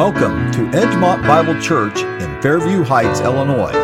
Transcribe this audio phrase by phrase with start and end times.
[0.00, 3.74] Welcome to Edgemont Bible Church in Fairview Heights, Illinois,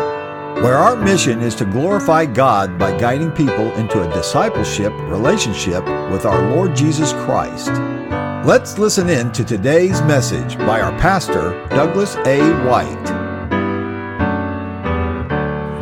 [0.63, 6.25] where our mission is to glorify God by guiding people into a discipleship relationship with
[6.25, 7.69] our Lord Jesus Christ.
[8.47, 12.39] Let's listen in to today's message by our pastor, Douglas A.
[12.65, 13.11] White.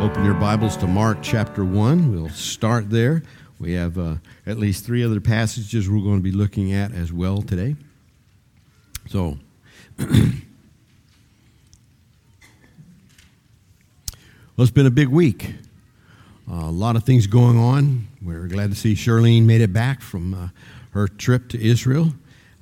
[0.02, 2.12] Open your Bibles to Mark chapter 1.
[2.12, 3.22] We'll start there.
[3.58, 7.10] We have uh, at least three other passages we're going to be looking at as
[7.10, 7.74] well today.
[9.08, 9.38] So,
[9.98, 10.32] well,
[14.58, 15.54] it's been a big week.
[16.50, 18.06] Uh, a lot of things going on.
[18.22, 20.48] We're glad to see Charlene made it back from uh,
[20.92, 22.12] her trip to Israel.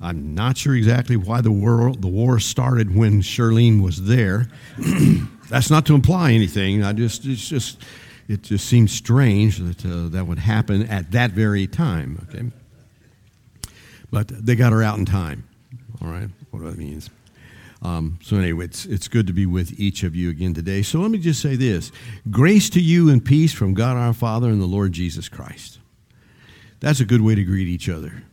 [0.00, 4.48] I'm not sure exactly why the war, the war started when Charlene was there.
[5.48, 6.82] That's not to imply anything.
[6.82, 7.82] I just it's just
[8.28, 12.26] it just seems strange that uh, that would happen at that very time.
[12.28, 12.50] Okay,
[14.10, 15.44] but they got her out in time.
[16.02, 17.10] All right, what that means.
[17.84, 20.82] Um, so anyway, it's it's good to be with each of you again today.
[20.82, 21.92] So let me just say this:
[22.30, 25.78] grace to you and peace from God our Father and the Lord Jesus Christ.
[26.80, 28.24] That's a good way to greet each other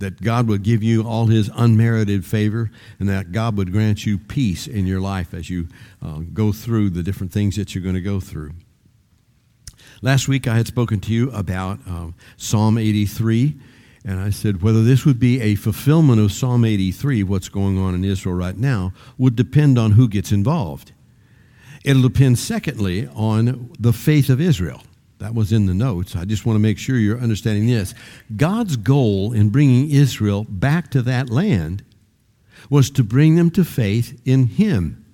[0.00, 4.18] that God would give you all his unmerited favor and that God would grant you
[4.18, 5.68] peace in your life as you
[6.02, 8.52] uh, go through the different things that you're going to go through.
[10.00, 13.54] Last week I had spoken to you about um, Psalm 83,
[14.04, 17.94] and I said whether this would be a fulfillment of Psalm 83, what's going on
[17.94, 20.92] in Israel right now, would depend on who gets involved.
[21.84, 24.82] It'll depend, secondly, on the faith of Israel.
[25.18, 26.16] That was in the notes.
[26.16, 27.94] I just want to make sure you're understanding this.
[28.36, 31.84] God's goal in bringing Israel back to that land
[32.70, 35.04] was to bring them to faith in Him,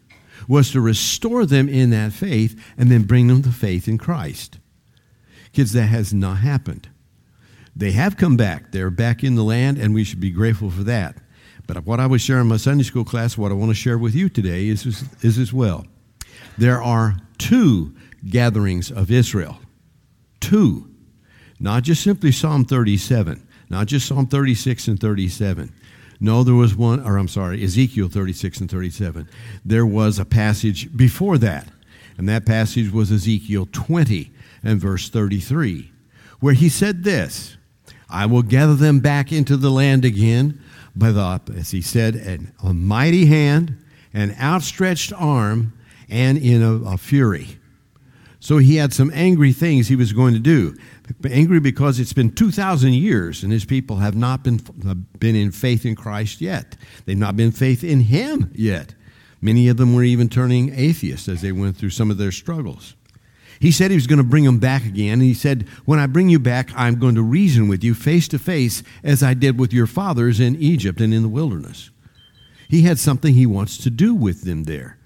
[0.47, 4.59] was to restore them in that faith, and then bring them to faith in Christ.
[5.53, 6.89] Kids, that has not happened.
[7.77, 8.73] They have come back.
[8.73, 11.19] They're back in the land, and we should be grateful for that.
[11.67, 13.99] But what I was sharing in my Sunday school class, what I want to share
[13.99, 14.87] with you today is,
[15.21, 15.85] is as well.
[16.57, 17.95] There are two
[18.25, 19.61] gatherings of Israel
[20.41, 20.89] two,
[21.59, 25.73] not just simply Psalm 37, not just Psalm 36 and 37.
[26.21, 29.29] No, there was one, or I'm sorry, Ezekiel 36 and 37.
[29.65, 31.69] There was a passage before that,
[32.17, 34.33] and that passage was Ezekiel 20
[34.63, 35.91] and verse 33,
[36.39, 37.57] where he said this
[38.09, 40.61] I will gather them back into the land again
[40.95, 43.77] by the, as he said, an, a mighty hand,
[44.15, 45.73] an outstretched arm,
[46.09, 47.59] and in a, a fury.
[48.39, 50.77] So he had some angry things he was going to do.
[51.29, 54.59] Angry because it's been 2,000 years and his people have not been,
[55.19, 56.77] been in faith in Christ yet.
[57.05, 58.95] They've not been faith in him yet.
[59.41, 62.95] Many of them were even turning atheists as they went through some of their struggles.
[63.61, 65.21] He said he was going to bring them back again.
[65.21, 68.39] He said, When I bring you back, I'm going to reason with you face to
[68.39, 71.91] face as I did with your fathers in Egypt and in the wilderness.
[72.69, 74.99] He had something he wants to do with them there.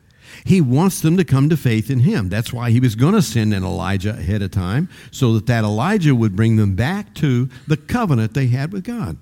[0.44, 2.28] He wants them to come to faith in him.
[2.28, 5.64] That's why he was going to send an Elijah ahead of time, so that that
[5.64, 9.18] Elijah would bring them back to the covenant they had with God.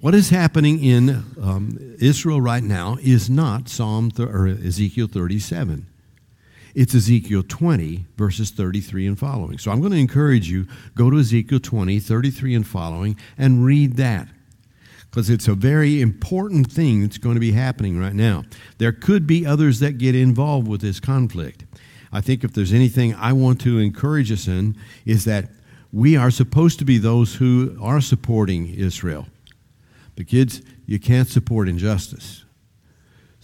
[0.00, 5.86] What is happening in um, Israel right now is not Psalm th- or Ezekiel 37.
[6.74, 9.58] It's Ezekiel 20, verses 33 and following.
[9.58, 13.96] So I'm going to encourage you, go to Ezekiel 20, 33 and following, and read
[13.96, 14.28] that
[15.08, 18.42] because it's a very important thing that's going to be happening right now.
[18.78, 21.64] There could be others that get involved with this conflict.
[22.12, 25.50] I think if there's anything I want to encourage us in, is that
[25.92, 29.28] we are supposed to be those who are supporting Israel.
[30.16, 32.43] The kids, you can't support injustice.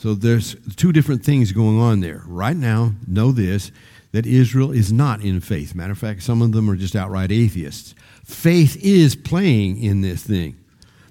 [0.01, 2.23] So there's two different things going on there.
[2.27, 3.71] Right now, know this
[4.13, 5.75] that Israel is not in faith.
[5.75, 7.95] Matter of fact, some of them are just outright atheists.
[8.25, 10.57] Faith is playing in this thing.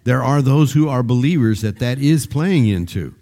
[0.06, 3.14] There are those who are believers that that is playing into,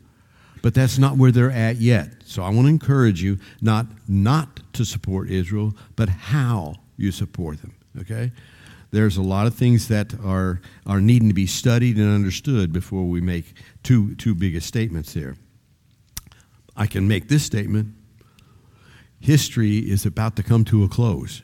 [0.62, 2.14] but that's not where they're at yet.
[2.24, 7.62] So I want to encourage you not not to support Israel, but how you support
[7.62, 7.76] them.
[8.00, 8.32] Okay,
[8.92, 13.04] there's a lot of things that are are needing to be studied and understood before
[13.04, 13.54] we make
[13.84, 15.36] too too big a statements there.
[16.78, 17.94] I can make this statement:
[19.20, 21.42] history is about to come to a close.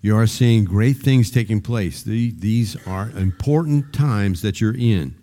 [0.00, 2.02] You are seeing great things taking place.
[2.02, 5.16] These are important times that you're in.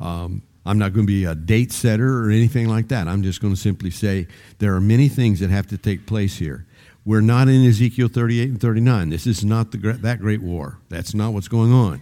[0.00, 3.06] Um, I'm not going to be a date setter or anything like that.
[3.06, 4.26] I'm just going to simply say
[4.58, 6.66] there are many things that have to take place here.
[7.04, 9.10] We're not in Ezekiel 38 and 39.
[9.10, 10.78] This is not the, that great war.
[10.88, 12.00] That's not what's going on.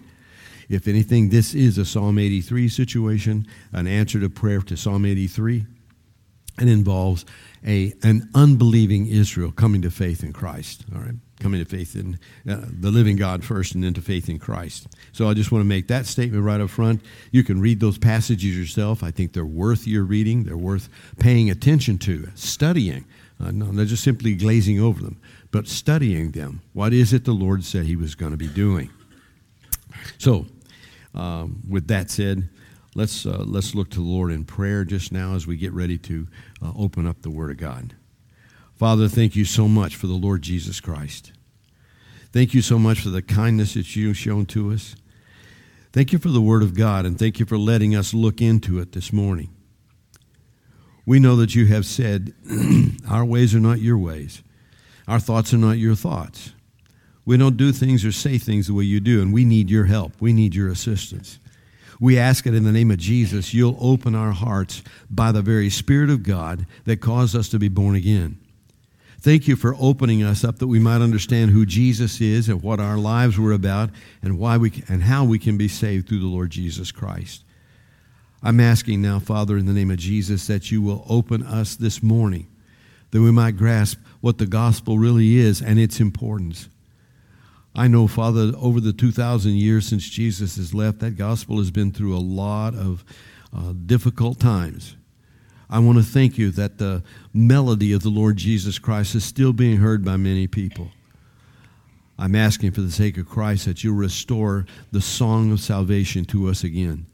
[0.70, 5.66] If anything, this is a Psalm 83 situation, an answer to prayer to Psalm 83,
[6.58, 7.24] and involves
[7.66, 10.84] a, an unbelieving Israel coming to faith in Christ.
[10.94, 11.14] All right?
[11.40, 12.18] coming to faith in
[12.48, 14.88] uh, the living God first and then to faith in Christ.
[15.12, 17.02] So I just want to make that statement right up front.
[17.32, 19.02] You can read those passages yourself.
[19.02, 23.04] I think they're worth your reading, they're worth paying attention to, studying.
[23.38, 25.20] Uh, no, not just simply glazing over them,
[25.50, 26.62] but studying them.
[26.72, 28.90] What is it the Lord said He was going to be doing?
[30.18, 30.46] So,
[31.14, 32.48] um, with that said,
[32.94, 35.98] let's, uh, let's look to the Lord in prayer just now as we get ready
[35.98, 36.26] to
[36.62, 37.94] uh, open up the Word of God.
[38.74, 41.32] Father, thank you so much for the Lord Jesus Christ.
[42.32, 44.96] Thank you so much for the kindness that you've shown to us.
[45.92, 48.80] Thank you for the Word of God, and thank you for letting us look into
[48.80, 49.50] it this morning.
[51.06, 52.34] We know that you have said,
[53.08, 54.42] Our ways are not your ways,
[55.06, 56.52] our thoughts are not your thoughts.
[57.26, 59.84] We don't do things or say things the way you do, and we need your
[59.84, 60.20] help.
[60.20, 61.38] We need your assistance.
[62.00, 63.54] We ask it in the name of Jesus.
[63.54, 67.68] You'll open our hearts by the very Spirit of God that caused us to be
[67.68, 68.38] born again.
[69.20, 72.78] Thank you for opening us up that we might understand who Jesus is and what
[72.78, 73.88] our lives were about
[74.22, 77.42] and why we and how we can be saved through the Lord Jesus Christ.
[78.42, 82.02] I'm asking now, Father, in the name of Jesus, that you will open us this
[82.02, 82.46] morning
[83.12, 86.68] that we might grasp what the gospel really is and its importance.
[87.76, 91.90] I know, Father, over the 2,000 years since Jesus has left, that gospel has been
[91.90, 93.04] through a lot of
[93.54, 94.96] uh, difficult times.
[95.68, 99.52] I want to thank you that the melody of the Lord Jesus Christ is still
[99.52, 100.90] being heard by many people.
[102.16, 106.48] I'm asking for the sake of Christ that you'll restore the song of salvation to
[106.48, 107.06] us again.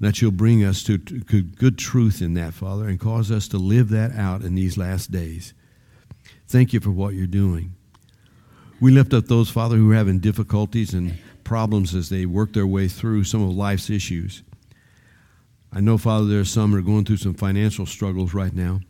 [0.00, 3.58] That you'll bring us to, to good truth in that, Father, and cause us to
[3.58, 5.54] live that out in these last days.
[6.48, 7.76] Thank you for what you're doing.
[8.84, 12.66] We lift up those, Father, who are having difficulties and problems as they work their
[12.66, 14.42] way through some of life's issues.
[15.72, 18.80] I know, Father, there are some who are going through some financial struggles right now.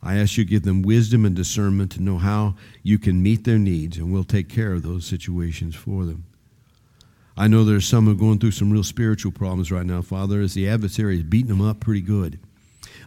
[0.00, 2.54] I ask you to give them wisdom and discernment to know how
[2.84, 6.26] you can meet their needs, and we'll take care of those situations for them.
[7.36, 10.02] I know there are some who are going through some real spiritual problems right now,
[10.02, 12.38] Father, as the adversary is beating them up pretty good.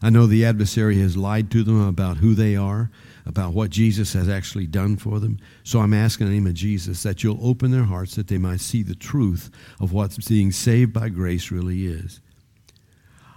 [0.02, 2.92] I know the adversary has lied to them about who they are,
[3.28, 5.38] about what Jesus has actually done for them.
[5.64, 8.38] So I'm asking in the name of Jesus that you'll open their hearts that they
[8.38, 9.52] might see the truth
[9.82, 12.22] of what being saved by grace really is.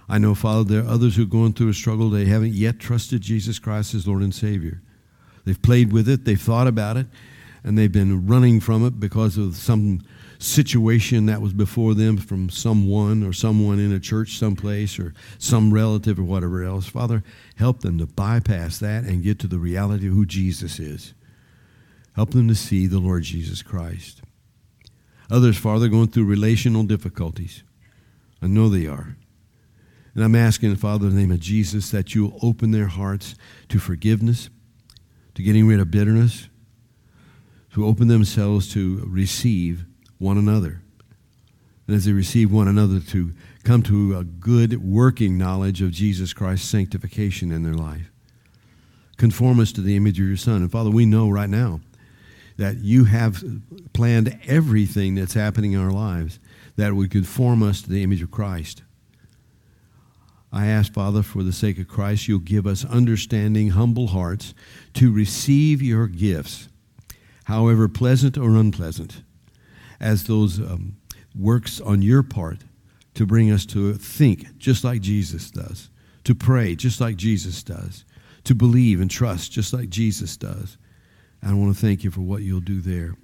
[0.07, 2.09] I know, Father, there are others who are going through a struggle.
[2.09, 4.81] They haven't yet trusted Jesus Christ as Lord and Savior.
[5.45, 7.07] They've played with it, they've thought about it,
[7.63, 10.01] and they've been running from it because of some
[10.41, 15.73] situation that was before them from someone or someone in a church someplace or some
[15.73, 16.87] relative or whatever else.
[16.87, 17.23] Father,
[17.55, 21.13] help them to bypass that and get to the reality of who Jesus is.
[22.15, 24.21] Help them to see the Lord Jesus Christ.
[25.29, 27.63] Others, Father, going through relational difficulties.
[28.41, 29.15] I know they are.
[30.13, 33.35] And I'm asking, Father, in the name of Jesus, that you will open their hearts
[33.69, 34.49] to forgiveness,
[35.35, 36.49] to getting rid of bitterness,
[37.73, 39.85] to open themselves to receive
[40.21, 40.81] one another.
[41.87, 43.33] And as they receive one another, to
[43.63, 48.11] come to a good working knowledge of Jesus Christ's sanctification in their life.
[49.17, 50.61] Conform us to the image of your Son.
[50.61, 51.81] And Father, we know right now
[52.57, 53.43] that you have
[53.93, 56.39] planned everything that's happening in our lives
[56.75, 58.83] that would conform us to the image of Christ.
[60.53, 64.53] I ask, Father, for the sake of Christ, you'll give us understanding, humble hearts
[64.95, 66.67] to receive your gifts,
[67.45, 69.23] however pleasant or unpleasant
[70.01, 70.97] as those um,
[71.33, 72.59] works on your part
[73.13, 75.89] to bring us to think just like Jesus does,
[76.23, 78.03] to pray just like Jesus does,
[78.43, 80.77] to believe and trust just like Jesus does.
[81.43, 83.15] I want to thank you for what you'll do there.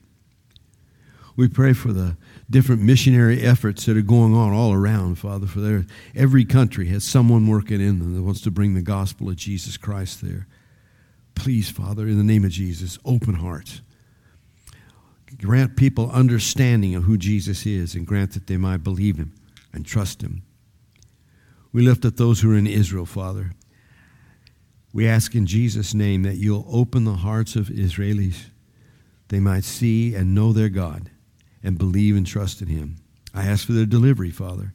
[1.35, 2.17] We pray for the
[2.49, 7.03] different missionary efforts that are going on all around, Father, for there, every country has
[7.03, 10.47] someone working in them that wants to bring the gospel of Jesus Christ there.
[11.35, 13.81] Please, Father, in the name of Jesus, open hearts
[15.39, 19.33] grant people understanding of who Jesus is and grant that they might believe him
[19.71, 20.43] and trust him.
[21.71, 23.51] We lift up those who are in Israel, Father.
[24.93, 28.45] We ask in Jesus' name that you'll open the hearts of Israelis.
[29.27, 31.11] They might see and know their God
[31.61, 32.97] and believe and trust in him.
[33.33, 34.73] I ask for their delivery, Father.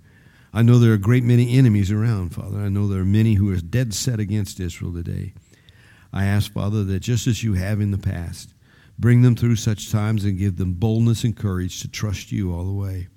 [0.52, 2.59] I know there are a great many enemies around, Father.
[2.59, 5.33] I know there are many who are dead set against Israel today.
[6.12, 8.51] I ask, Father, that just as you have in the past,
[9.02, 12.64] Bring them through such times and give them boldness and courage to trust you all
[12.64, 13.09] the way.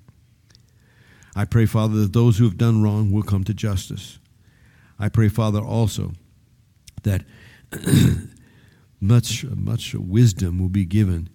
[1.36, 4.18] I pray, Father, that those who have done wrong will come to justice.
[4.98, 6.14] I pray, Father, also
[7.04, 7.24] that
[9.00, 11.30] much, much wisdom will be given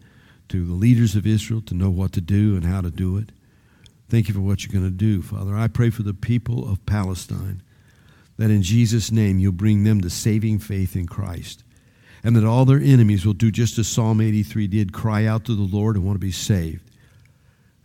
[0.49, 3.31] to the leaders of Israel to know what to do and how to do it.
[4.09, 5.55] Thank you for what you're going to do, Father.
[5.55, 7.63] I pray for the people of Palestine
[8.37, 11.63] that in Jesus' name you'll bring them to saving faith in Christ
[12.23, 15.55] and that all their enemies will do just as Psalm 83 did cry out to
[15.55, 16.91] the Lord and want to be saved.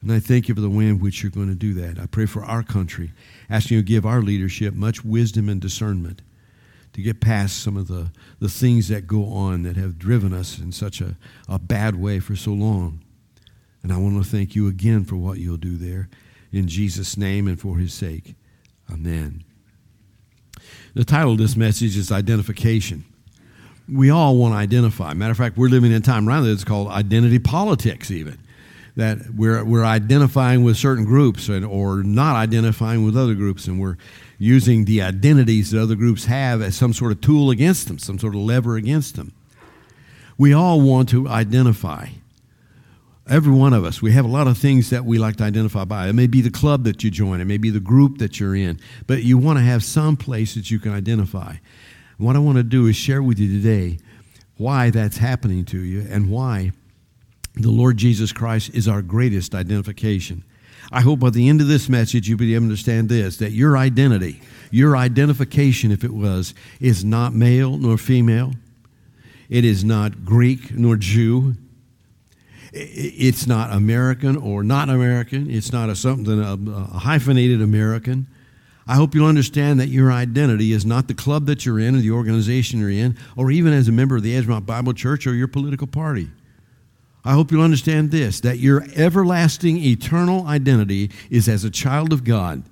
[0.02, 2.00] And I thank you for the way in which you're going to do that.
[2.00, 3.12] I pray for our country,
[3.50, 6.22] asking you to give our leadership much wisdom and discernment
[6.96, 10.60] to get past some of the, the things that go on that have driven us
[10.60, 11.18] in such a,
[11.50, 13.02] a bad way for so long.
[13.84, 16.08] And I want to thank you again for what you'll do there.
[16.54, 18.36] In Jesus' name and for his sake.
[18.90, 19.44] Amen.
[20.94, 23.04] The title of this message is Identification.
[23.88, 25.14] We all want to identify.
[25.14, 28.40] Matter of fact, we're living in a time around that's called identity politics, even.
[28.96, 33.80] That we're, we're identifying with certain groups and, or not identifying with other groups, and
[33.80, 33.98] we're
[34.38, 38.18] using the identities that other groups have as some sort of tool against them, some
[38.18, 39.34] sort of lever against them.
[40.38, 42.08] We all want to identify.
[43.28, 45.84] Every one of us, we have a lot of things that we like to identify
[45.84, 46.08] by.
[46.08, 48.56] It may be the club that you join, it may be the group that you're
[48.56, 51.56] in, but you want to have some place that you can identify.
[52.18, 53.98] What I want to do is share with you today
[54.58, 56.72] why that's happening to you and why
[57.56, 60.44] the Lord Jesus Christ is our greatest identification.
[60.92, 63.52] I hope by the end of this message you'll be able to understand this that
[63.52, 64.42] your identity,
[64.72, 68.54] your identification, if it was, is not male nor female.
[69.50, 71.56] It is not Greek nor Jew.
[72.72, 75.50] It's not American or not American.
[75.50, 78.28] It's not a something a, a hyphenated American.
[78.88, 82.00] I hope you'll understand that your identity is not the club that you're in or
[82.00, 85.34] the organization you're in, or even as a member of the Edgemont Bible Church or
[85.34, 86.30] your political party.
[87.24, 92.24] I hope you'll understand this that your everlasting, eternal identity is as a child of
[92.24, 92.64] God.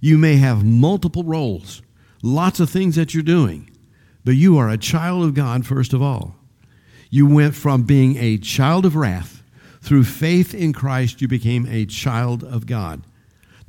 [0.00, 1.80] You may have multiple roles,
[2.22, 3.70] lots of things that you're doing,
[4.24, 6.36] but you are a child of God first of all.
[7.08, 9.42] You went from being a child of wrath.
[9.82, 13.02] Through faith in Christ, you became a child of God.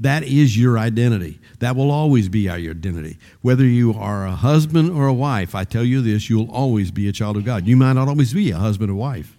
[0.01, 1.39] That is your identity.
[1.60, 3.17] That will always be our identity.
[3.41, 7.08] Whether you are a husband or a wife, I tell you this, you'll always be
[7.08, 7.67] a child of God.
[7.67, 9.38] You might not always be a husband or wife.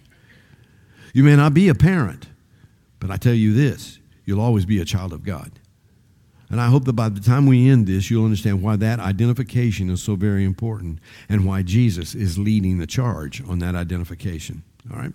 [1.13, 2.27] You may not be a parent,
[2.99, 5.51] but I tell you this, you'll always be a child of God.
[6.49, 9.89] And I hope that by the time we end this, you'll understand why that identification
[9.89, 14.63] is so very important and why Jesus is leading the charge on that identification.
[14.89, 15.13] All right?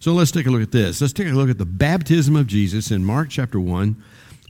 [0.00, 1.00] So let's take a look at this.
[1.02, 4.02] Let's take a look at the baptism of Jesus in Mark chapter 1.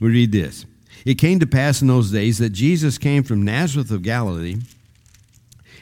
[0.03, 0.65] We read this
[1.05, 4.57] It came to pass in those days that Jesus came from Nazareth of Galilee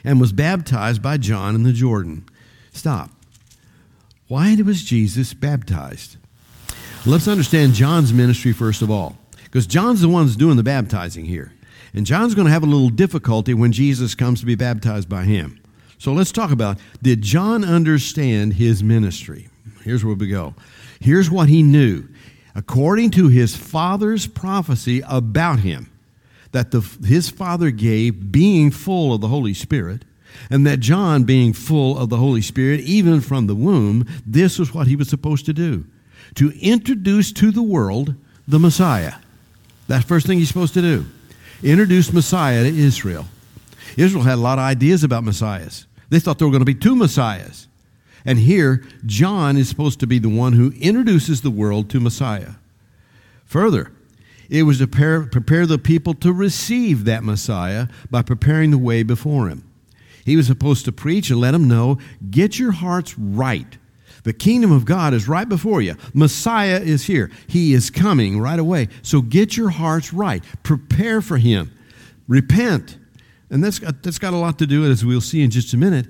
[0.04, 2.24] and was baptized by John in the Jordan.
[2.72, 3.10] Stop.
[4.28, 6.18] Why was Jesus baptized?
[7.04, 9.18] Let's understand John's ministry first of all.
[9.42, 11.52] Because John's the one doing the baptizing here.
[11.92, 15.24] And John's going to have a little difficulty when Jesus comes to be baptized by
[15.24, 15.60] him.
[15.98, 19.48] So let's talk about did John understand his ministry?
[19.82, 20.54] Here's where we go.
[21.00, 22.06] Here's what he knew.
[22.54, 25.90] According to his father's prophecy about him,
[26.52, 30.04] that the, his father gave, being full of the Holy Spirit,
[30.50, 34.74] and that John, being full of the Holy Spirit, even from the womb, this was
[34.74, 35.84] what he was supposed to do
[36.34, 38.14] to introduce to the world
[38.48, 39.14] the Messiah.
[39.88, 41.06] That's the first thing he's supposed to do.
[41.62, 43.26] Introduce Messiah to Israel.
[43.96, 45.86] Israel had a lot of ideas about messiahs.
[46.08, 47.68] They thought there were going to be two messiahs.
[48.24, 52.52] And here, John is supposed to be the one who introduces the world to Messiah.
[53.44, 53.92] Further,
[54.48, 59.48] it was to prepare, the people to receive that Messiah by preparing the way before
[59.48, 59.68] him.
[60.24, 61.98] He was supposed to preach and let them know
[62.30, 63.78] get your hearts right
[64.24, 65.96] the kingdom of God is right before you.
[66.14, 67.30] Messiah is here.
[67.48, 68.88] He is coming right away.
[69.02, 70.44] So get your hearts right.
[70.62, 71.72] Prepare for him.
[72.28, 72.98] Repent.
[73.50, 75.76] And that's got, that's got a lot to do, as we'll see in just a
[75.76, 76.06] minute,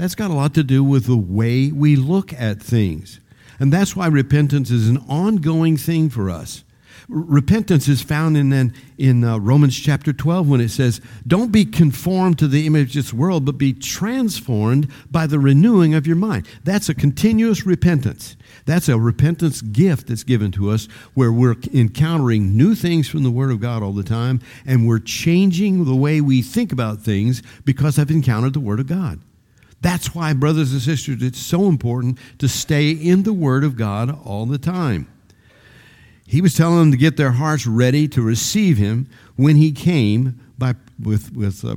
[0.00, 3.20] that's got a lot to do with the way we look at things.
[3.58, 6.64] And that's why repentance is an ongoing thing for us
[7.10, 11.64] repentance is found in, in, in uh, Romans chapter 12 when it says, Don't be
[11.64, 16.16] conformed to the image of this world, but be transformed by the renewing of your
[16.16, 16.46] mind.
[16.64, 18.36] That's a continuous repentance.
[18.64, 23.30] That's a repentance gift that's given to us where we're encountering new things from the
[23.30, 27.42] Word of God all the time and we're changing the way we think about things
[27.64, 29.20] because I've encountered the Word of God.
[29.80, 34.18] That's why, brothers and sisters, it's so important to stay in the Word of God
[34.24, 35.08] all the time.
[36.26, 40.38] He was telling them to get their hearts ready to receive him when he came
[40.58, 41.76] by, with, with uh,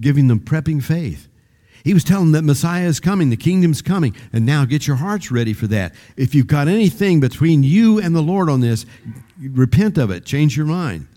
[0.00, 1.28] giving them prepping faith.
[1.84, 4.96] He was telling them that Messiah is coming, the kingdom's coming, and now get your
[4.96, 5.94] hearts ready for that.
[6.16, 8.86] If you've got anything between you and the Lord on this,
[9.38, 11.08] repent of it, change your mind.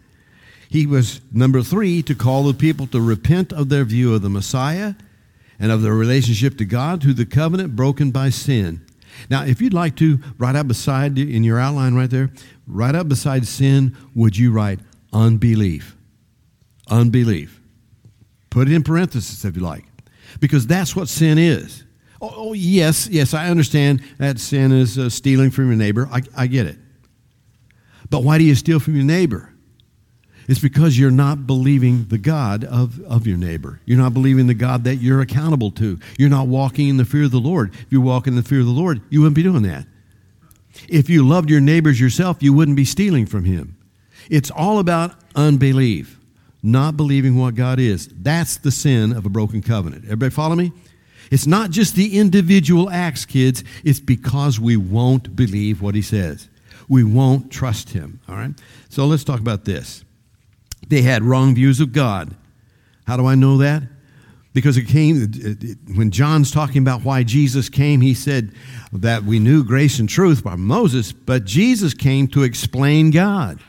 [0.70, 4.30] He was, number three, to call the people to repent of their view of the
[4.30, 4.96] Messiah
[5.60, 8.86] and of their relationship to God through the covenant broken by sin.
[9.29, 12.31] Now, if you'd like to, write out beside in your outline right there,
[12.67, 14.79] right up beside sin, would you write
[15.13, 15.95] unbelief?
[16.89, 17.62] Unbelief.
[18.50, 19.86] Put it in parentheses if you like.
[20.39, 21.83] because that's what sin is.
[22.22, 26.07] Oh, oh yes, yes, I understand that sin is uh, stealing from your neighbor.
[26.12, 26.77] I, I get it.
[28.10, 29.52] But why do you steal from your neighbor?
[30.48, 33.80] It's because you're not believing the God of, of your neighbor.
[33.86, 36.00] You're not believing the God that you're accountable to.
[36.18, 37.74] You're not walking in the fear of the Lord.
[37.74, 39.86] If you walk in the fear of the Lord, you wouldn't be doing that.
[40.90, 43.78] If you loved your neighbors yourself, you wouldn't be stealing from him.
[44.30, 46.20] It's all about unbelief,
[46.62, 48.08] not believing what God is.
[48.08, 50.06] That's the sin of a broken covenant.
[50.06, 50.72] Everybody follow me?
[51.32, 53.64] It's not just the individual acts, kids.
[53.84, 56.50] It's because we won't believe what he says.
[56.88, 58.20] We won't trust him.
[58.28, 58.54] All right?
[58.90, 60.04] So let's talk about this.
[60.90, 62.36] They had wrong views of God.
[63.06, 63.84] How do I know that?
[64.54, 65.18] Because it came,
[65.96, 68.54] when John's talking about why Jesus came, he said
[68.92, 73.60] that we knew grace and truth by Moses, but Jesus came to explain God.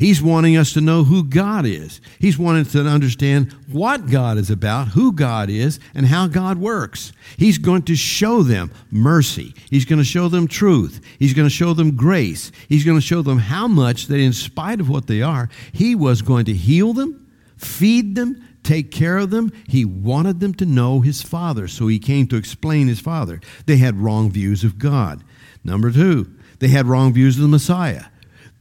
[0.00, 2.00] He's wanting us to know who God is.
[2.18, 6.56] He's wanting us to understand what God is about, who God is, and how God
[6.56, 7.12] works.
[7.36, 9.54] He's going to show them mercy.
[9.68, 11.02] He's going to show them truth.
[11.18, 12.50] He's going to show them grace.
[12.66, 15.94] He's going to show them how much that, in spite of what they are, He
[15.94, 19.52] was going to heal them, feed them, take care of them.
[19.68, 23.38] He wanted them to know His Father, so He came to explain His Father.
[23.66, 25.22] They had wrong views of God.
[25.62, 28.04] Number two, they had wrong views of the Messiah.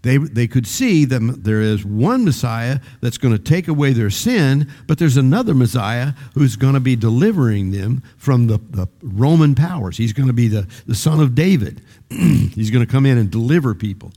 [0.01, 4.09] They, they could see that there is one Messiah that's going to take away their
[4.09, 9.55] sin, but there's another Messiah who's going to be delivering them from the, the Roman
[9.55, 9.97] powers.
[9.97, 11.81] He's going to be the, the son of David.
[12.09, 14.13] He's going to come in and deliver people.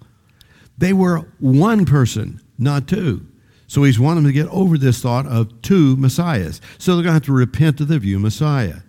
[0.78, 3.26] They were one person, not two.
[3.66, 6.60] So he's wanting them to get over this thought of two Messiahs.
[6.76, 8.80] So they're going to have to repent of the view Messiah.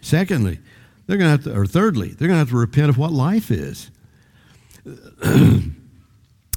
[0.00, 0.60] Secondly,
[1.06, 3.12] they're going to have to, or thirdly, they're going to have to repent of what
[3.12, 3.90] life is.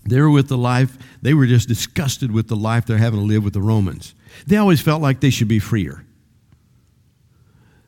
[0.05, 3.25] They were with the life, they were just disgusted with the life they're having to
[3.25, 4.15] live with the Romans.
[4.47, 6.05] They always felt like they should be freer.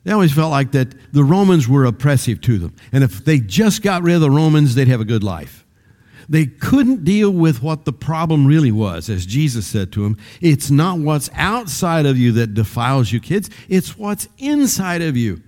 [0.04, 2.76] They always felt like that the Romans were oppressive to them.
[2.92, 5.64] And if they just got rid of the Romans, they'd have a good life.
[6.28, 10.16] They couldn't deal with what the problem really was, as Jesus said to them.
[10.40, 15.42] It's not what's outside of you that defiles you, kids, it's what's inside of you.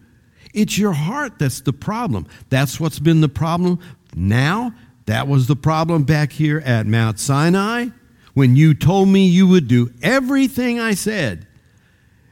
[0.52, 2.26] It's your heart that's the problem.
[2.48, 3.78] That's what's been the problem
[4.14, 4.72] now
[5.06, 7.88] that was the problem back here at Mount Sinai
[8.34, 11.46] when you told me you would do everything I said.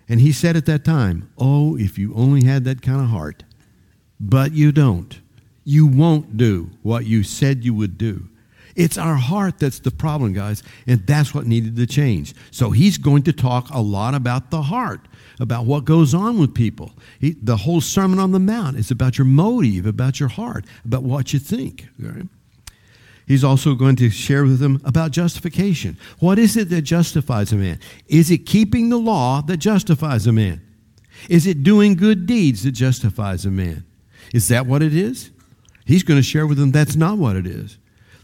[0.09, 3.45] And he said at that time, Oh, if you only had that kind of heart.
[4.21, 5.19] But you don't.
[5.65, 8.29] You won't do what you said you would do.
[8.77, 12.35] It's our heart that's the problem, guys, and that's what needed to change.
[12.51, 15.07] So he's going to talk a lot about the heart,
[15.39, 16.93] about what goes on with people.
[17.21, 21.05] He, the whole Sermon on the Mount is about your motive, about your heart, about
[21.05, 21.89] what you think.
[21.99, 22.27] Right?
[23.27, 25.97] He's also going to share with them about justification.
[26.19, 27.81] What is it that justifies a man?
[28.07, 30.61] Is it keeping the law that justifies a man?
[31.29, 33.85] Is it doing good deeds that justifies a man?
[34.35, 35.31] Is that what it is?
[35.87, 37.79] He's going to share with them that's not what it is.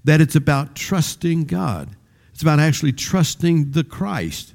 [0.04, 1.96] That it's about trusting God.
[2.32, 4.54] It's about actually trusting the Christ.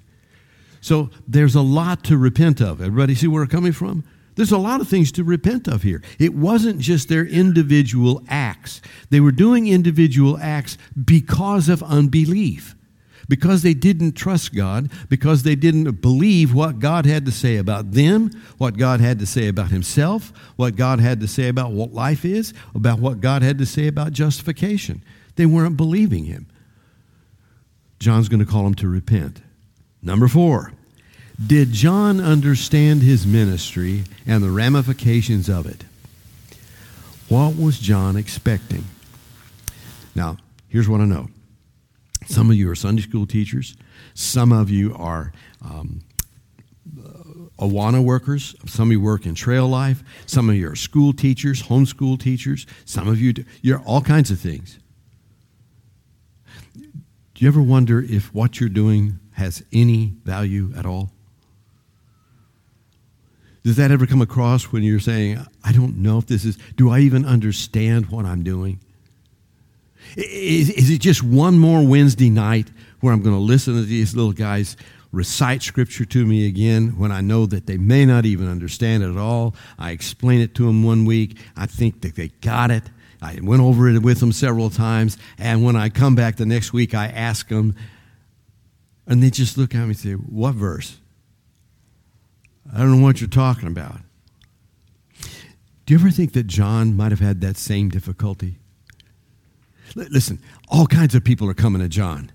[0.82, 2.82] So there's a lot to repent of.
[2.82, 4.04] Everybody see where we're coming from?
[4.36, 6.04] There's a lot of things to repent of here.
[6.20, 12.76] It wasn't just their individual acts, they were doing individual acts because of unbelief.
[13.28, 17.94] Because they didn't trust God, because they didn't believe what God had to say about
[17.94, 21.92] them, what God had to say about Himself, what God had to say about what
[21.92, 25.04] life is, about what God had to say about justification.
[25.38, 26.46] They weren't believing Him.
[27.98, 29.42] John's going to call them to repent.
[30.04, 30.72] Number four,
[31.44, 35.84] did John understand his ministry and the ramifications of it?
[37.28, 38.86] What was John expecting?
[40.14, 40.38] Now,
[40.70, 41.30] here's what I know.
[42.28, 43.76] Some of you are Sunday school teachers.
[44.14, 46.02] Some of you are um,
[47.60, 48.56] Awana workers.
[48.66, 50.04] Some of you work in trail life.
[50.26, 52.66] Some of you are school teachers, homeschool teachers.
[52.86, 54.80] Some of you, do, you're all kinds of things.
[56.74, 61.12] Do you ever wonder if what you're doing has any value at all?
[63.66, 66.92] Does that ever come across when you're saying, I don't know if this is, do
[66.92, 68.80] I even understand what I'm doing?
[70.16, 74.16] Is, is it just one more Wednesday night where I'm going to listen to these
[74.16, 74.78] little guys
[75.12, 79.10] recite scripture to me again when I know that they may not even understand it
[79.10, 79.56] at all?
[79.80, 81.40] I explain it to them one week.
[81.58, 82.84] I think that they got it.
[83.20, 85.18] I went over it with them several times.
[85.40, 87.76] And when I come back the next week, I ask them,
[89.08, 91.00] and they just look at me and say, What verse?
[92.74, 93.98] I don't know what you're talking about.
[95.86, 98.58] Do you ever think that John might have had that same difficulty?
[99.96, 102.32] L- listen, all kinds of people are coming to John,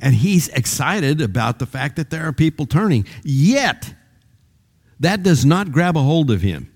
[0.00, 3.06] and he's excited about the fact that there are people turning.
[3.22, 3.94] Yet,
[5.00, 6.70] That does not grab a hold of him.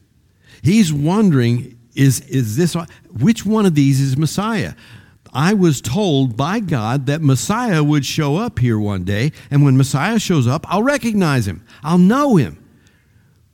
[0.62, 2.74] He's wondering is, is this,
[3.12, 4.74] which one of these is Messiah?
[5.32, 9.76] I was told by God that Messiah would show up here one day, and when
[9.76, 12.63] Messiah shows up, I'll recognize him, I'll know him.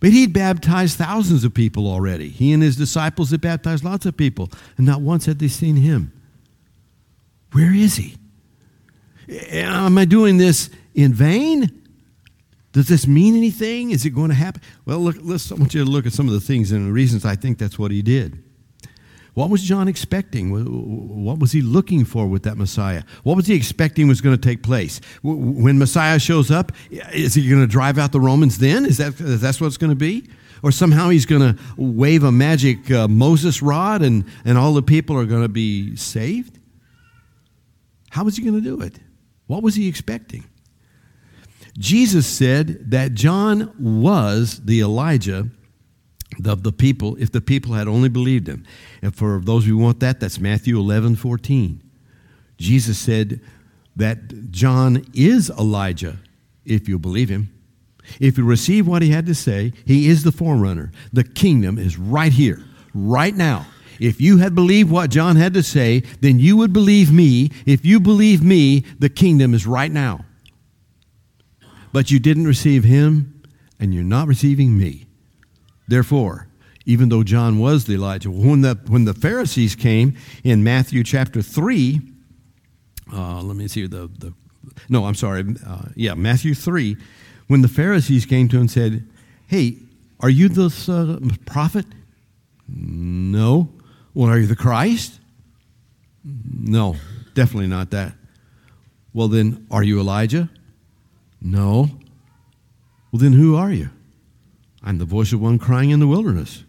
[0.00, 2.30] But he'd baptized thousands of people already.
[2.30, 5.76] He and his disciples had baptized lots of people, and not once had they seen
[5.76, 6.12] him.
[7.52, 8.16] Where is he?
[9.28, 11.70] Eh, am I doing this in vain?
[12.72, 13.90] Does this mean anything?
[13.90, 14.62] Is it going to happen?
[14.86, 16.92] Well, look, let's, I want you to look at some of the things and the
[16.92, 18.42] reasons I think that's what he did.
[19.34, 20.50] What was John expecting?
[21.24, 23.04] What was he looking for with that Messiah?
[23.22, 25.00] What was he expecting was going to take place?
[25.22, 28.84] When Messiah shows up, is he going to drive out the Romans then?
[28.84, 30.28] Is that that's what it's going to be?
[30.62, 34.82] Or somehow he's going to wave a magic uh, Moses rod and, and all the
[34.82, 36.58] people are going to be saved?
[38.10, 38.98] How was he going to do it?
[39.46, 40.44] What was he expecting?
[41.78, 45.48] Jesus said that John was the Elijah
[46.44, 48.64] of the people if the people had only believed him.
[49.02, 51.82] And for those who want that, that's Matthew 11 14.
[52.58, 53.40] Jesus said
[53.96, 56.18] that John is Elijah
[56.64, 57.52] if you believe him.
[58.18, 60.90] If you receive what he had to say, he is the forerunner.
[61.12, 62.62] The kingdom is right here,
[62.94, 63.66] right now.
[64.00, 67.50] If you had believed what John had to say, then you would believe me.
[67.66, 70.24] If you believe me, the kingdom is right now.
[71.92, 73.42] But you didn't receive him,
[73.78, 75.06] and you're not receiving me.
[75.86, 76.48] Therefore,
[76.86, 81.42] even though John was the Elijah, when the, when the Pharisees came in Matthew chapter
[81.42, 82.00] 3,
[83.12, 84.32] uh, let me see the, the
[84.88, 86.96] no, I'm sorry, uh, yeah, Matthew 3,
[87.48, 89.08] when the Pharisees came to him and said,
[89.46, 89.78] Hey,
[90.20, 91.86] are you the uh, prophet?
[92.68, 93.70] No.
[94.14, 95.18] Well, are you the Christ?
[96.24, 96.96] No,
[97.34, 98.14] definitely not that.
[99.12, 100.50] Well, then, are you Elijah?
[101.40, 101.90] No.
[103.10, 103.90] Well, then, who are you?
[104.82, 106.64] I'm the voice of one crying in the wilderness.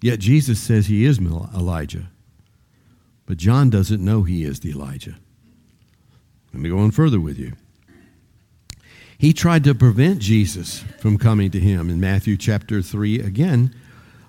[0.00, 2.10] Yet Jesus says he is Elijah.
[3.26, 5.16] But John doesn't know he is the Elijah.
[6.52, 7.54] Let me go on further with you.
[9.18, 13.74] He tried to prevent Jesus from coming to him in Matthew chapter 3, again,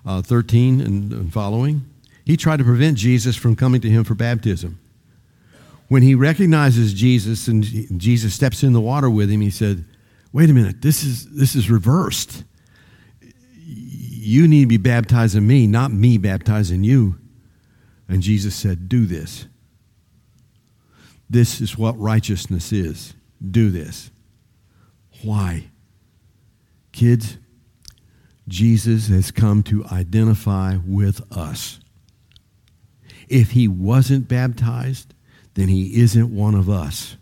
[0.04, 1.84] uh, 13 and, and following.
[2.24, 4.80] He tried to prevent Jesus from coming to him for baptism.
[5.88, 7.64] When he recognizes Jesus and
[7.98, 9.84] Jesus steps in the water with him, he said,
[10.32, 12.44] wait a minute, this is, this is reversed.
[14.22, 17.16] You need to be baptizing me, not me baptizing you.
[18.06, 19.46] And Jesus said, Do this.
[21.30, 23.14] This is what righteousness is.
[23.50, 24.10] Do this.
[25.22, 25.70] Why?
[26.92, 27.38] Kids,
[28.46, 31.80] Jesus has come to identify with us.
[33.28, 35.14] If he wasn't baptized,
[35.54, 37.16] then he isn't one of us.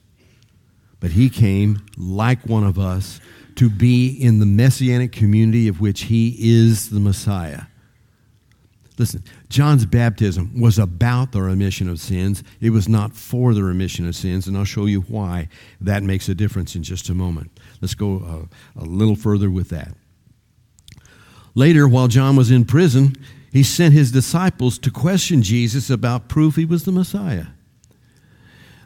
[0.99, 3.21] But he came like one of us
[3.59, 7.63] to be in the messianic community of which he is the Messiah.
[8.97, 12.45] Listen, John's baptism was about the remission of sins.
[12.61, 15.49] It was not for the remission of sins, and I'll show you why
[15.81, 17.51] that makes a difference in just a moment.
[17.81, 19.93] Let's go a, a little further with that.
[21.57, 23.17] Later, while John was in prison,
[23.53, 27.47] he sent his disciples to question Jesus about proof he was the Messiah.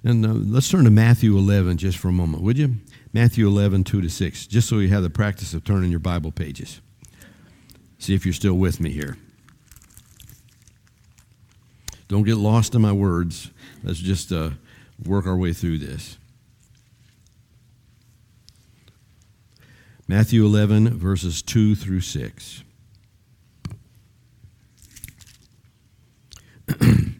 [0.03, 2.77] And uh, let's turn to Matthew 11 just for a moment, would you?
[3.13, 6.33] Matthew 11, 2 to 6, just so you have the practice of turning your Bible
[6.33, 6.81] pages.
[7.99, 9.17] See if you're still with me here.
[12.09, 13.51] Don't get lost in my words.
[13.83, 14.51] Let's just uh,
[15.05, 16.19] work our way through this.
[20.09, 22.65] Matthew 11, verses 2 through 6.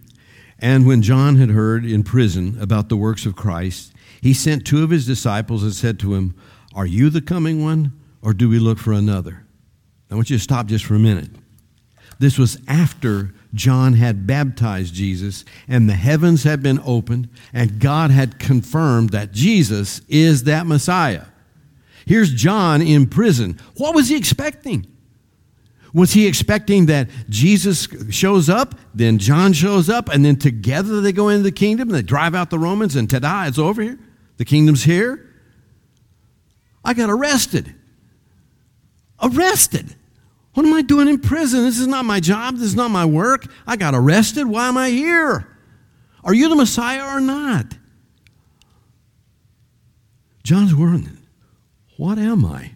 [0.63, 3.92] And when John had heard in prison about the works of Christ,
[4.23, 6.35] he sent two of his disciples and said to him,
[6.75, 9.45] Are you the coming one, or do we look for another?
[10.11, 11.31] I want you to stop just for a minute.
[12.21, 18.13] This was after John had baptized Jesus, and the heavens had been opened, and God
[18.13, 21.25] had confirmed that Jesus is that Messiah.
[22.07, 23.59] Here's John in prison.
[23.77, 24.87] What was he expecting?
[25.93, 31.13] Was he expecting that Jesus shows up, then John shows up, and then together they
[31.13, 33.99] go into the kingdom, and they drive out the Romans, and ta-da, it's over here?
[34.37, 35.29] The kingdom's here?
[36.85, 37.75] I got arrested.
[39.23, 39.95] Arrested.
[40.55, 41.65] What am I doing in prison?
[41.65, 42.57] This is not my job.
[42.57, 43.47] This is not my work.
[43.67, 44.47] I got arrested.
[44.47, 45.49] Why am I here?
[46.25, 47.75] Are you the Messiah or not?
[50.43, 51.19] John's wondering,
[51.97, 52.73] what am I?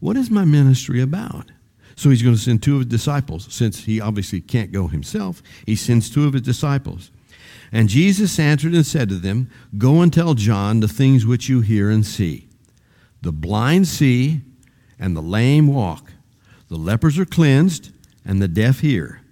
[0.00, 1.50] What is my ministry about?
[1.94, 3.46] So he's going to send two of his disciples.
[3.52, 7.10] Since he obviously can't go himself, he sends two of his disciples.
[7.72, 11.60] And Jesus answered and said to them, Go and tell John the things which you
[11.60, 12.48] hear and see.
[13.22, 14.40] The blind see,
[14.98, 16.12] and the lame walk,
[16.68, 17.90] the lepers are cleansed,
[18.24, 19.22] and the deaf hear.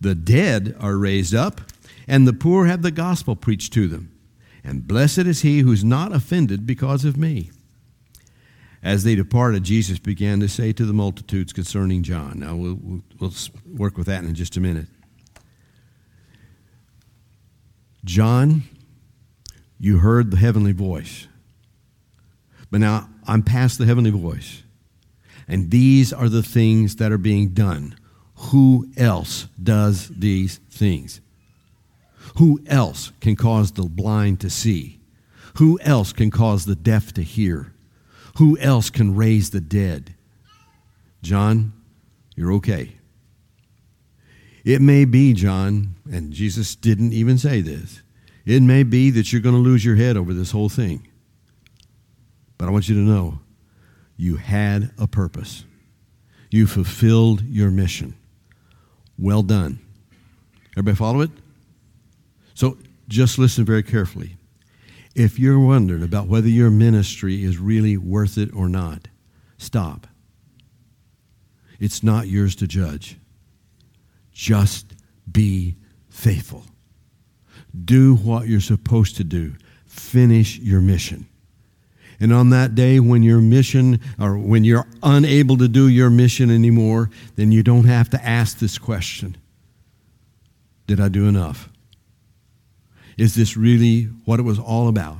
[0.00, 1.60] The dead are raised up,
[2.08, 4.10] and the poor have the gospel preached to them.
[4.64, 7.50] And blessed is he who is not offended because of me.
[8.82, 12.40] As they departed, Jesus began to say to the multitudes concerning John.
[12.40, 13.32] Now, we'll, we'll, we'll
[13.64, 14.86] work with that in just a minute.
[18.04, 18.62] John,
[19.78, 21.28] you heard the heavenly voice.
[22.70, 24.62] But now I'm past the heavenly voice.
[25.46, 27.96] And these are the things that are being done.
[28.36, 31.20] Who else does these things?
[32.38, 35.00] Who else can cause the blind to see?
[35.58, 37.74] Who else can cause the deaf to hear?
[38.38, 40.14] Who else can raise the dead?
[41.22, 41.72] John,
[42.34, 42.96] you're okay.
[44.64, 48.02] It may be, John, and Jesus didn't even say this,
[48.44, 51.08] it may be that you're going to lose your head over this whole thing.
[52.58, 53.40] But I want you to know
[54.16, 55.64] you had a purpose,
[56.50, 58.14] you fulfilled your mission.
[59.18, 59.80] Well done.
[60.72, 61.30] Everybody follow it?
[62.54, 64.36] So just listen very carefully.
[65.14, 69.08] If you're wondering about whether your ministry is really worth it or not,
[69.58, 70.06] stop.
[71.78, 73.18] It's not yours to judge.
[74.32, 74.94] Just
[75.30, 75.76] be
[76.12, 76.64] faithful.
[77.84, 79.54] Do what you're supposed to do.
[79.86, 81.26] Finish your mission.
[82.20, 86.50] And on that day, when your mission, or when you're unable to do your mission
[86.50, 89.36] anymore, then you don't have to ask this question
[90.86, 91.68] Did I do enough?
[93.16, 95.18] Is this really what it was all about?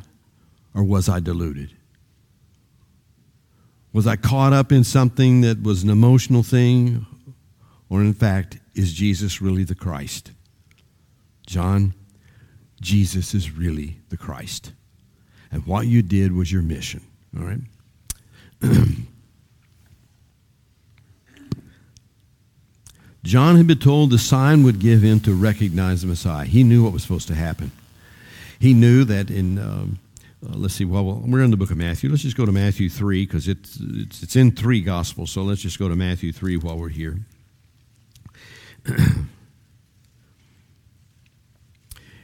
[0.74, 1.70] Or was I deluded?
[3.92, 7.04] Was I caught up in something that was an emotional thing?
[7.90, 10.30] Or in fact, is Jesus really the Christ?
[11.46, 11.94] John,
[12.80, 14.72] Jesus is really the Christ.
[15.50, 17.02] And what you did was your mission.
[17.36, 17.60] All right?
[23.22, 26.44] John had been told the sign would give him to recognize the Messiah.
[26.44, 27.70] He knew what was supposed to happen.
[28.58, 29.98] He knew that in, um,
[30.44, 32.10] uh, let's see, well, we're in the book of Matthew.
[32.10, 35.30] Let's just go to Matthew 3 because it's, it's, it's in three Gospels.
[35.30, 37.20] So let's just go to Matthew 3 while we're here.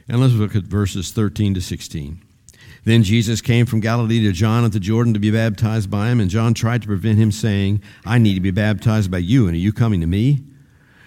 [0.09, 2.21] and let's look at verses 13 to 16.
[2.83, 6.19] Then Jesus came from Galilee to John at the Jordan to be baptized by him,
[6.19, 9.55] and John tried to prevent him, saying, I need to be baptized by you, and
[9.55, 10.39] are you coming to me?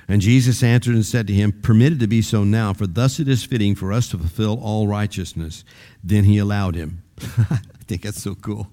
[0.09, 3.29] And Jesus answered and said to him, Permitted to be so now, for thus it
[3.29, 5.65] is fitting for us to fulfill all righteousness.
[6.05, 7.03] Then he allowed him.
[7.21, 8.69] I think that's so cool.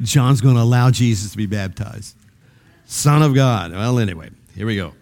[0.00, 2.16] John's going to allow Jesus to be baptized.
[2.86, 3.72] Son of God.
[3.72, 4.92] Well, anyway, here we go.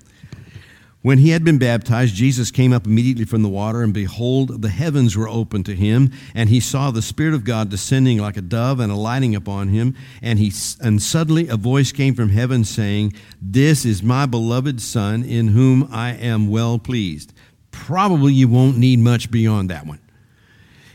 [1.02, 4.68] When he had been baptized, Jesus came up immediately from the water, and behold, the
[4.68, 8.42] heavens were opened to him, and he saw the Spirit of God descending like a
[8.42, 9.96] dove and alighting upon him.
[10.20, 15.24] And, he, and suddenly a voice came from heaven saying, This is my beloved Son,
[15.24, 17.32] in whom I am well pleased.
[17.70, 20.00] Probably you won't need much beyond that one.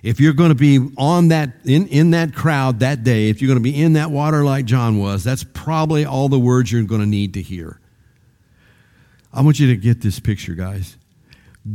[0.04, 3.48] If you're going to be on that, in, in that crowd that day, if you're
[3.48, 6.84] going to be in that water like John was, that's probably all the words you're
[6.84, 7.80] going to need to hear.
[9.36, 10.96] I want you to get this picture, guys.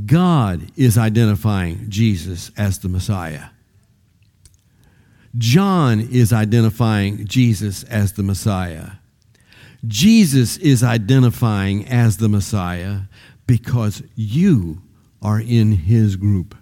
[0.07, 3.51] God is identifying Jesus as the Messiah.
[5.37, 8.93] John is identifying Jesus as the Messiah.
[9.87, 13.03] Jesus is identifying as the Messiah
[13.47, 14.81] because you
[15.21, 16.57] are in his group.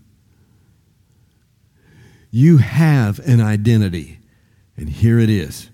[2.31, 4.19] You have an identity,
[4.77, 5.71] and here it is.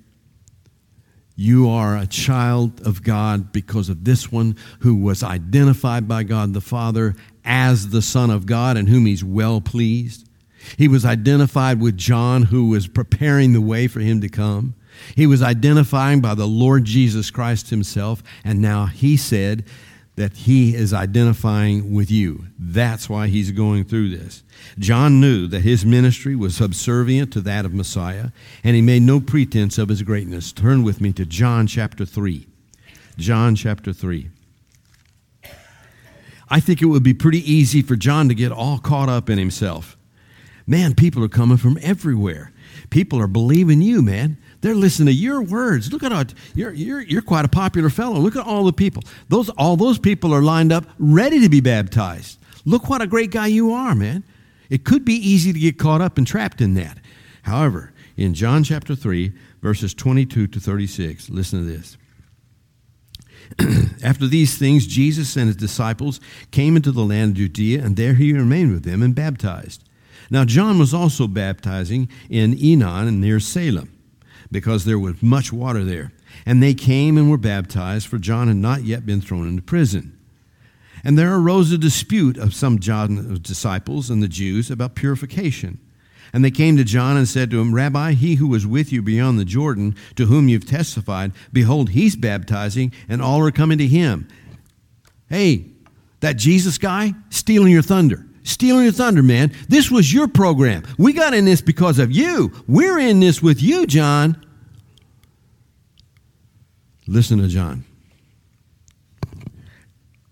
[1.36, 6.54] You are a child of God because of this one who was identified by God
[6.54, 10.28] the Father as the Son of God and whom he's well pleased.
[10.78, 14.74] He was identified with John, who was preparing the way for him to come.
[15.16, 19.64] He was identifying by the Lord Jesus Christ himself, and now he said,
[20.16, 22.46] that he is identifying with you.
[22.58, 24.44] That's why he's going through this.
[24.78, 28.28] John knew that his ministry was subservient to that of Messiah,
[28.62, 30.52] and he made no pretense of his greatness.
[30.52, 32.46] Turn with me to John chapter 3.
[33.18, 34.30] John chapter 3.
[36.48, 39.38] I think it would be pretty easy for John to get all caught up in
[39.38, 39.96] himself.
[40.66, 42.52] Man, people are coming from everywhere.
[42.90, 44.38] People are believing you, man.
[44.64, 45.92] They're listening to your words.
[45.92, 46.24] Look at how
[46.54, 48.18] you're, you're, you're quite a popular fellow.
[48.18, 49.02] Look at all the people.
[49.28, 52.38] Those, all those people are lined up ready to be baptized.
[52.64, 54.24] Look what a great guy you are, man.
[54.70, 56.96] It could be easy to get caught up and trapped in that.
[57.42, 61.98] However, in John chapter 3, verses 22 to 36, listen to this.
[64.02, 66.20] After these things, Jesus and his disciples
[66.52, 69.84] came into the land of Judea, and there he remained with them and baptized.
[70.30, 73.93] Now, John was also baptizing in Aenon near Salem
[74.54, 76.12] because there was much water there.
[76.46, 80.16] And they came and were baptized, for John had not yet been thrown into prison.
[81.02, 85.80] And there arose a dispute of some John's disciples and the Jews about purification.
[86.32, 89.02] And they came to John and said to him, Rabbi, he who was with you
[89.02, 93.88] beyond the Jordan, to whom you've testified, behold, he's baptizing, and all are coming to
[93.88, 94.28] him.
[95.28, 95.66] Hey,
[96.20, 98.24] that Jesus guy, stealing your thunder.
[98.44, 99.52] Stealing your thunder, man.
[99.68, 100.84] This was your program.
[100.98, 102.52] We got in this because of you.
[102.68, 104.44] We're in this with you, John.
[107.06, 107.84] Listen to John.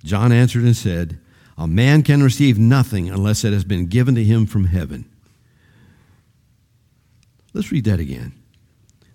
[0.04, 1.18] John answered and said,
[1.56, 5.08] A man can receive nothing unless it has been given to him from heaven.
[7.54, 8.32] Let's read that again.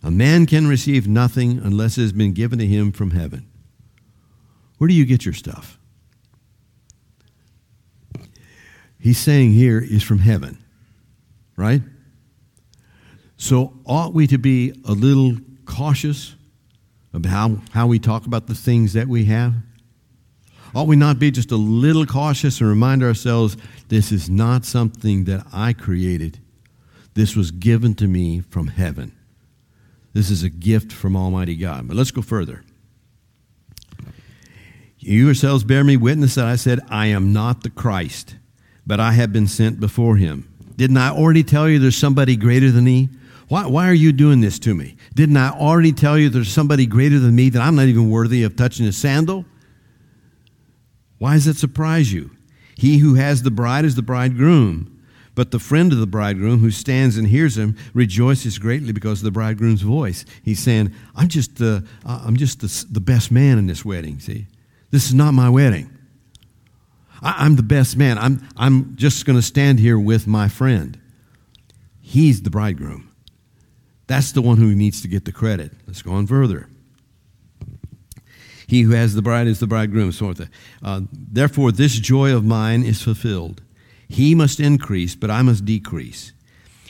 [0.01, 3.47] A man can receive nothing unless it has been given to him from heaven.
[4.79, 5.76] Where do you get your stuff?
[9.07, 10.57] He's saying here is from heaven,
[11.55, 11.81] right?
[13.37, 16.35] So ought we to be a little cautious
[17.13, 19.53] about how, how we talk about the things that we have?
[20.75, 23.55] Ought we not be just a little cautious and remind ourselves
[23.87, 26.39] this is not something that I created?
[27.13, 29.15] This was given to me from heaven.
[30.11, 31.87] This is a gift from Almighty God.
[31.87, 32.65] But let's go further.
[34.99, 38.35] You yourselves bear me witness that I said, I am not the Christ,
[38.87, 40.51] but I have been sent before him.
[40.77, 43.09] Didn't I already tell you there's somebody greater than me?
[43.49, 44.95] Why, why are you doing this to me?
[45.13, 48.43] Didn't I already tell you there's somebody greater than me that I'm not even worthy
[48.43, 49.45] of touching his sandal?
[51.17, 52.31] Why does that surprise you?
[52.75, 54.93] He who has the bride is the bridegroom.
[55.33, 59.25] But the friend of the bridegroom who stands and hears him rejoices greatly because of
[59.25, 60.25] the bridegroom's voice.
[60.43, 64.47] He's saying, I'm just, the, I'm just the, the best man in this wedding, see?
[64.89, 65.96] This is not my wedding.
[67.21, 68.17] I, I'm the best man.
[68.17, 70.99] I'm, I'm just going to stand here with my friend.
[72.01, 73.11] He's the bridegroom.
[74.07, 75.73] That's the one who needs to get the credit.
[75.85, 76.69] Let's go on further.
[78.67, 80.11] He who has the bride is the bridegroom.
[80.11, 80.33] So
[80.83, 83.61] uh, therefore, this joy of mine is fulfilled.
[84.09, 86.33] He must increase, but I must decrease.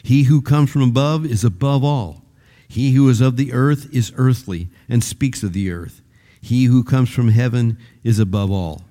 [0.03, 2.23] He who comes from above is above all.
[2.67, 6.01] He who is of the earth is earthly and speaks of the earth.
[6.41, 8.83] He who comes from heaven is above all.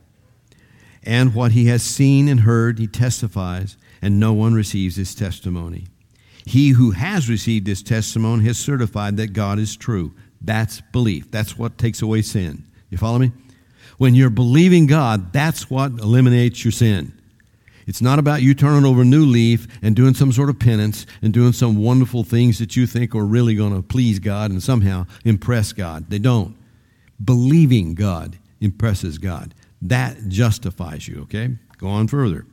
[1.07, 5.87] And what he has seen and heard, he testifies, and no one receives his testimony.
[6.45, 10.12] He who has received his testimony has certified that God is true.
[10.40, 11.31] That's belief.
[11.31, 12.64] That's what takes away sin.
[12.90, 13.33] You follow me?
[13.99, 17.12] When you're believing God, that's what eliminates your sin.
[17.87, 21.07] It's not about you turning over a new leaf and doing some sort of penance
[21.23, 24.61] and doing some wonderful things that you think are really going to please God and
[24.61, 26.11] somehow impress God.
[26.11, 26.57] They don't.
[27.25, 29.55] Believing God impresses God.
[29.83, 31.57] That justifies you, okay?
[31.79, 32.47] Go on further.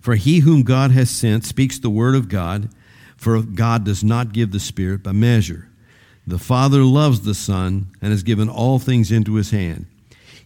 [0.00, 2.70] For he whom God has sent speaks the word of God,
[3.16, 5.68] for God does not give the Spirit by measure.
[6.26, 9.86] The Father loves the Son and has given all things into his hand.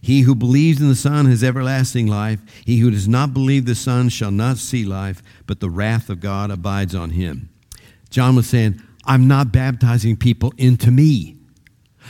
[0.01, 2.39] He who believes in the Son has everlasting life.
[2.65, 6.19] He who does not believe the Son shall not see life, but the wrath of
[6.19, 7.49] God abides on him.
[8.09, 11.37] John was saying, I'm not baptizing people into me.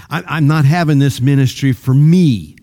[0.10, 2.57] I'm not having this ministry for me.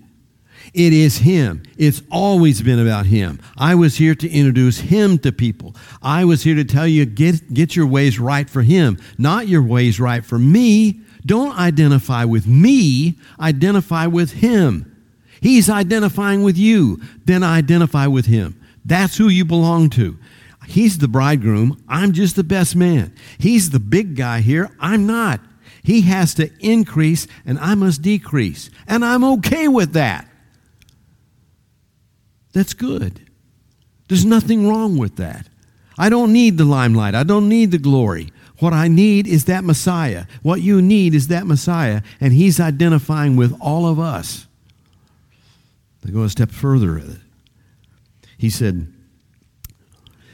[0.73, 1.63] It is Him.
[1.77, 3.41] It's always been about Him.
[3.57, 5.75] I was here to introduce Him to people.
[6.03, 9.63] I was here to tell you get, get your ways right for Him, not your
[9.63, 11.01] ways right for me.
[11.27, 14.91] Don't identify with me, identify with Him.
[15.41, 18.61] He's identifying with you, then identify with Him.
[18.85, 20.19] That's who you belong to.
[20.67, 21.83] He's the bridegroom.
[21.89, 23.15] I'm just the best man.
[23.39, 24.71] He's the big guy here.
[24.81, 25.41] I'm not.
[25.83, 28.71] He has to increase and I must decrease.
[28.87, 30.27] And I'm okay with that.
[32.55, 33.21] That's good.
[34.09, 35.49] There's nothing wrong with that.
[35.99, 37.15] I don't need the limelight.
[37.15, 38.31] I don't need the glory.
[38.61, 40.27] What I need is that Messiah.
[40.43, 44.47] What you need is that Messiah, and He's identifying with all of us.
[46.03, 47.21] They go a step further with it.
[48.39, 48.93] He said,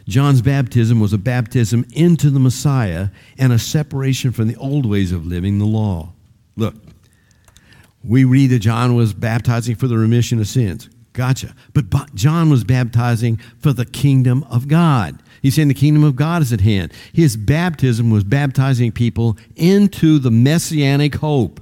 [0.06, 3.08] John's baptism was a baptism into the Messiah
[3.38, 6.12] and a separation from the old ways of living the law.
[6.56, 6.74] Look,
[8.02, 10.90] we read that John was baptizing for the remission of sins.
[11.20, 11.54] Gotcha.
[11.74, 15.22] But John was baptizing for the kingdom of God.
[15.42, 16.94] He's saying the kingdom of God is at hand.
[17.12, 21.60] His baptism was baptizing people into the messianic hope.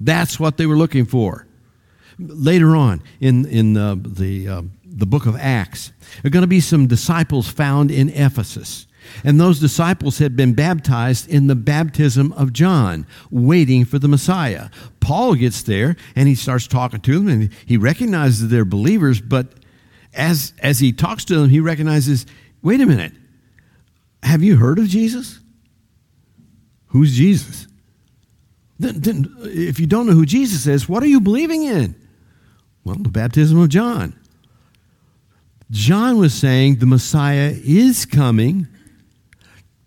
[0.00, 1.46] That's what they were looking for.
[2.18, 5.92] Later on in, in uh, the, uh, the book of Acts,
[6.22, 8.87] there are going to be some disciples found in Ephesus.
[9.24, 14.70] And those disciples had been baptized in the baptism of John, waiting for the Messiah.
[15.00, 19.54] Paul gets there and he starts talking to them and he recognizes they're believers, but
[20.14, 22.26] as, as he talks to them, he recognizes
[22.62, 23.12] wait a minute,
[24.22, 25.38] have you heard of Jesus?
[26.88, 27.66] Who's Jesus?
[28.78, 31.94] Then, then, if you don't know who Jesus is, what are you believing in?
[32.84, 34.18] Well, the baptism of John.
[35.70, 38.68] John was saying the Messiah is coming.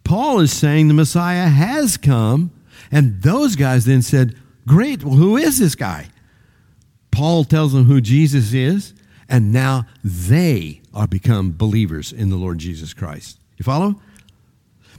[0.04, 2.52] Paul is saying the Messiah has come.
[2.92, 4.36] And those guys then said,
[4.68, 6.08] Great, well, who is this guy?
[7.12, 8.94] Paul tells them who Jesus is,
[9.28, 13.40] and now they are become believers in the Lord Jesus Christ.
[13.58, 14.00] You follow?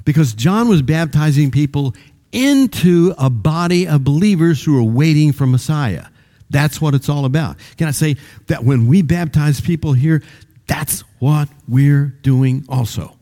[0.05, 1.94] Because John was baptizing people
[2.32, 6.07] into a body of believers who are waiting for Messiah.
[6.50, 7.57] That's what it's all about.
[7.76, 8.16] Can I say
[8.48, 10.22] that when we baptize people here,
[10.66, 13.16] that's what we're doing also.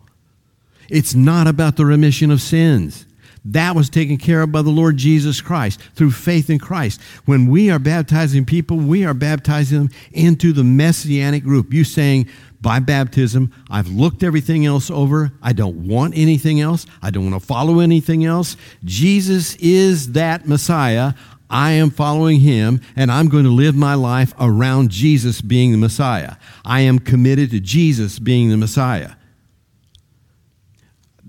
[0.91, 3.07] It's not about the remission of sins.
[3.45, 7.01] That was taken care of by the Lord Jesus Christ through faith in Christ.
[7.25, 11.73] When we are baptizing people, we are baptizing them into the messianic group.
[11.73, 12.29] You saying,
[12.61, 15.33] by baptism, I've looked everything else over.
[15.43, 16.85] I don't want anything else.
[17.01, 18.57] I don't want to follow anything else.
[18.85, 21.15] Jesus is that Messiah.
[21.49, 25.79] I am following him, and I'm going to live my life around Jesus being the
[25.79, 26.37] Messiah.
[26.65, 29.13] I am committed to Jesus being the Messiah.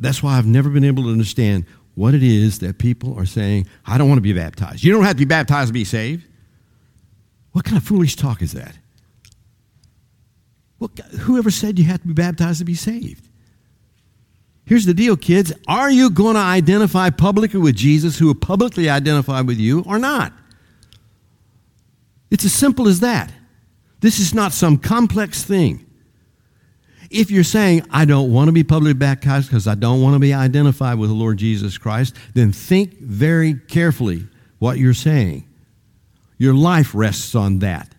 [0.01, 3.67] That's why I've never been able to understand what it is that people are saying,
[3.85, 4.83] I don't want to be baptized.
[4.83, 6.27] You don't have to be baptized to be saved.
[7.51, 8.77] What kind of foolish talk is that?
[10.79, 13.29] What, whoever said you have to be baptized to be saved?
[14.65, 15.53] Here's the deal, kids.
[15.67, 19.99] Are you going to identify publicly with Jesus who will publicly identify with you or
[19.99, 20.33] not?
[22.31, 23.31] It's as simple as that.
[23.99, 25.85] This is not some complex thing.
[27.11, 30.19] If you're saying, I don't want to be publicly baptized because I don't want to
[30.19, 34.27] be identified with the Lord Jesus Christ, then think very carefully
[34.59, 35.45] what you're saying.
[36.37, 37.93] Your life rests on that.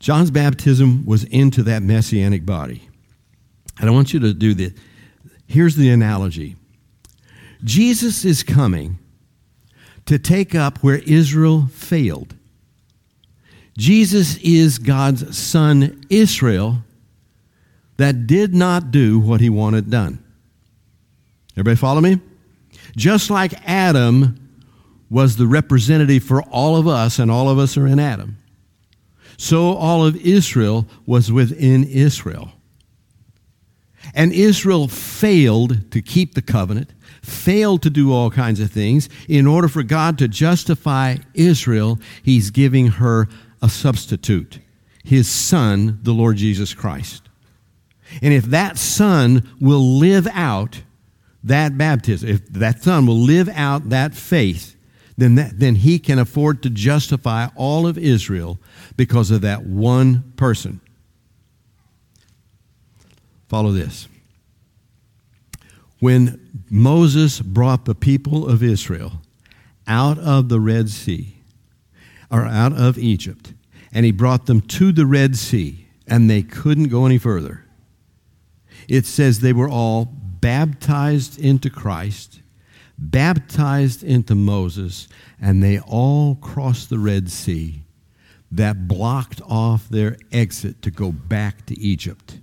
[0.00, 2.88] John's baptism was into that messianic body.
[3.78, 4.72] And I want you to do this.
[5.46, 6.56] Here's the analogy
[7.62, 8.98] Jesus is coming
[10.06, 12.34] to take up where Israel failed.
[13.76, 16.78] Jesus is God's son, Israel,
[17.96, 20.22] that did not do what he wanted done.
[21.54, 22.20] Everybody follow me?
[22.96, 24.38] Just like Adam
[25.08, 28.38] was the representative for all of us, and all of us are in Adam,
[29.36, 32.52] so all of Israel was within Israel.
[34.14, 36.92] And Israel failed to keep the covenant,
[37.22, 39.08] failed to do all kinds of things.
[39.28, 43.28] In order for God to justify Israel, He's giving her
[43.62, 44.58] a substitute,
[45.04, 47.22] his son, the Lord Jesus Christ.
[48.20, 50.82] And if that son will live out
[51.44, 54.76] that baptism, if that son will live out that faith,
[55.16, 58.58] then, that, then he can afford to justify all of Israel
[58.96, 60.80] because of that one person.
[63.48, 64.08] Follow this.
[66.00, 69.20] When Moses brought the people of Israel
[69.86, 71.36] out of the Red Sea,
[72.32, 73.52] or out of Egypt,
[73.92, 77.66] and he brought them to the Red Sea, and they couldn't go any further.
[78.88, 82.40] It says they were all baptized into Christ,
[82.98, 85.08] baptized into Moses,
[85.40, 87.82] and they all crossed the Red Sea
[88.50, 92.38] that blocked off their exit to go back to Egypt.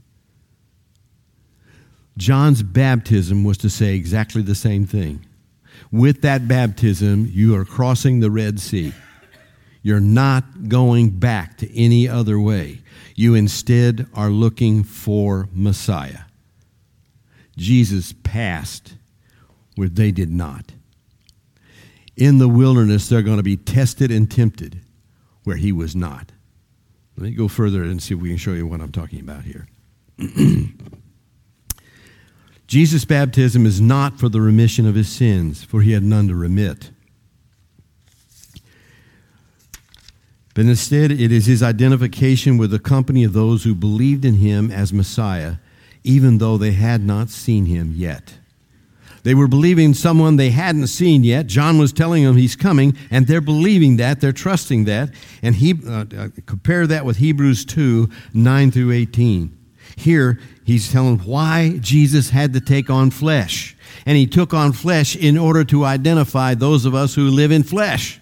[2.17, 5.25] John's baptism was to say exactly the same thing.
[5.91, 8.93] With that baptism, you are crossing the Red Sea.
[9.81, 12.81] You're not going back to any other way.
[13.15, 16.21] You instead are looking for Messiah.
[17.57, 18.93] Jesus passed
[19.75, 20.73] where they did not.
[22.15, 24.81] In the wilderness, they're going to be tested and tempted
[25.43, 26.31] where he was not.
[27.15, 29.43] Let me go further and see if we can show you what I'm talking about
[29.43, 29.67] here.
[32.67, 36.35] Jesus' baptism is not for the remission of his sins, for he had none to
[36.35, 36.91] remit.
[40.59, 44.69] But instead, it is his identification with the company of those who believed in him
[44.69, 45.53] as Messiah,
[46.03, 48.33] even though they had not seen him yet.
[49.23, 51.47] They were believing someone they hadn't seen yet.
[51.47, 54.19] John was telling them he's coming, and they're believing that.
[54.19, 55.11] They're trusting that.
[55.41, 59.57] And he, uh, uh, compare that with Hebrews 2 9 through 18.
[59.95, 63.77] Here, he's telling why Jesus had to take on flesh.
[64.05, 67.63] And he took on flesh in order to identify those of us who live in
[67.63, 68.18] flesh.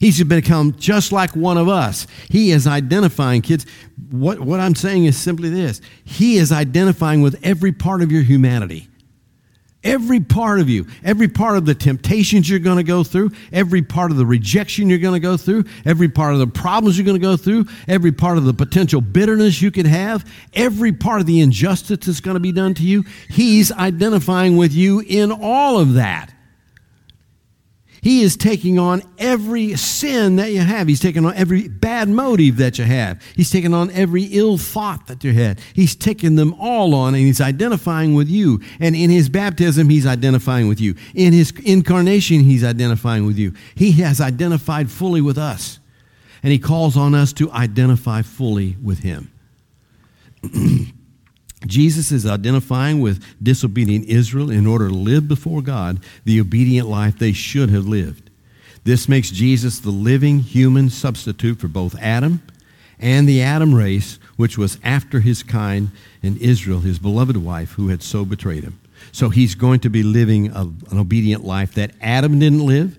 [0.00, 2.06] He's become just like one of us.
[2.28, 3.66] He is identifying, kids.
[4.10, 8.22] What, what I'm saying is simply this He is identifying with every part of your
[8.22, 8.88] humanity.
[9.84, 13.82] Every part of you, every part of the temptations you're going to go through, every
[13.82, 17.04] part of the rejection you're going to go through, every part of the problems you're
[17.04, 21.20] going to go through, every part of the potential bitterness you could have, every part
[21.20, 25.30] of the injustice that's going to be done to you, He's identifying with you in
[25.30, 26.33] all of that.
[28.04, 30.88] He is taking on every sin that you have.
[30.88, 33.22] He's taking on every bad motive that you have.
[33.34, 35.58] He's taking on every ill thought that you had.
[35.72, 38.60] He's taking them all on and he's identifying with you.
[38.78, 40.96] And in his baptism, he's identifying with you.
[41.14, 43.54] In his incarnation, he's identifying with you.
[43.74, 45.78] He has identified fully with us.
[46.42, 49.32] And he calls on us to identify fully with him.
[51.66, 57.18] Jesus is identifying with disobedient Israel in order to live before God the obedient life
[57.18, 58.30] they should have lived.
[58.84, 62.42] This makes Jesus the living human substitute for both Adam
[62.98, 65.90] and the Adam race, which was after his kind,
[66.22, 68.78] and Israel, his beloved wife, who had so betrayed him.
[69.12, 72.98] So he's going to be living a, an obedient life that Adam didn't live.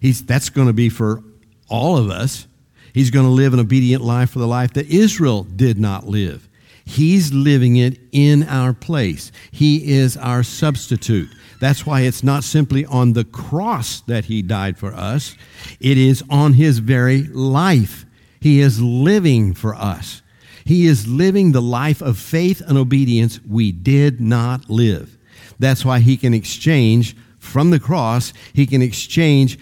[0.00, 1.22] He's, that's going to be for
[1.68, 2.46] all of us.
[2.92, 6.48] He's going to live an obedient life for the life that Israel did not live.
[6.84, 9.32] He's living it in our place.
[9.50, 11.30] He is our substitute.
[11.60, 15.36] That's why it's not simply on the cross that He died for us,
[15.80, 18.04] it is on His very life.
[18.40, 20.20] He is living for us.
[20.66, 25.16] He is living the life of faith and obedience we did not live.
[25.58, 29.58] That's why He can exchange from the cross, He can exchange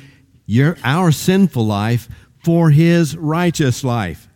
[0.47, 2.09] your, our sinful life
[2.45, 4.29] for His righteous life.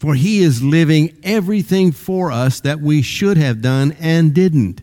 [0.00, 4.80] For he is living everything for us that we should have done and didn't.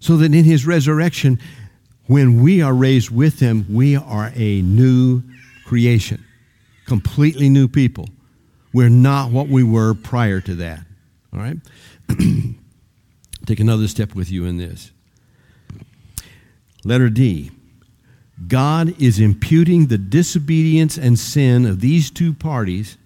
[0.00, 1.38] So that in his resurrection,
[2.06, 5.22] when we are raised with him, we are a new
[5.66, 6.24] creation,
[6.86, 8.08] completely new people.
[8.72, 10.80] We're not what we were prior to that.
[11.34, 11.58] All right?
[13.46, 14.92] Take another step with you in this.
[16.84, 17.50] Letter D.
[18.48, 22.96] God is imputing the disobedience and sin of these two parties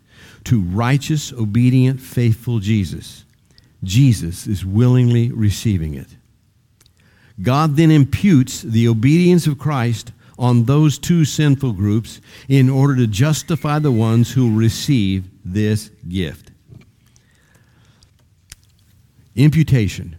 [0.46, 3.24] to righteous, obedient, faithful Jesus.
[3.82, 6.06] Jesus is willingly receiving it.
[7.42, 13.06] God then imputes the obedience of Christ on those two sinful groups in order to
[13.06, 16.52] justify the ones who receive this gift.
[19.34, 20.16] Imputation.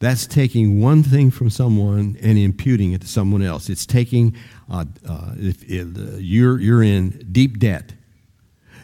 [0.00, 3.70] That's taking one thing from someone and imputing it to someone else.
[3.70, 4.36] It's taking,
[4.68, 7.92] uh, uh, if, if, uh, you're, you're in deep debt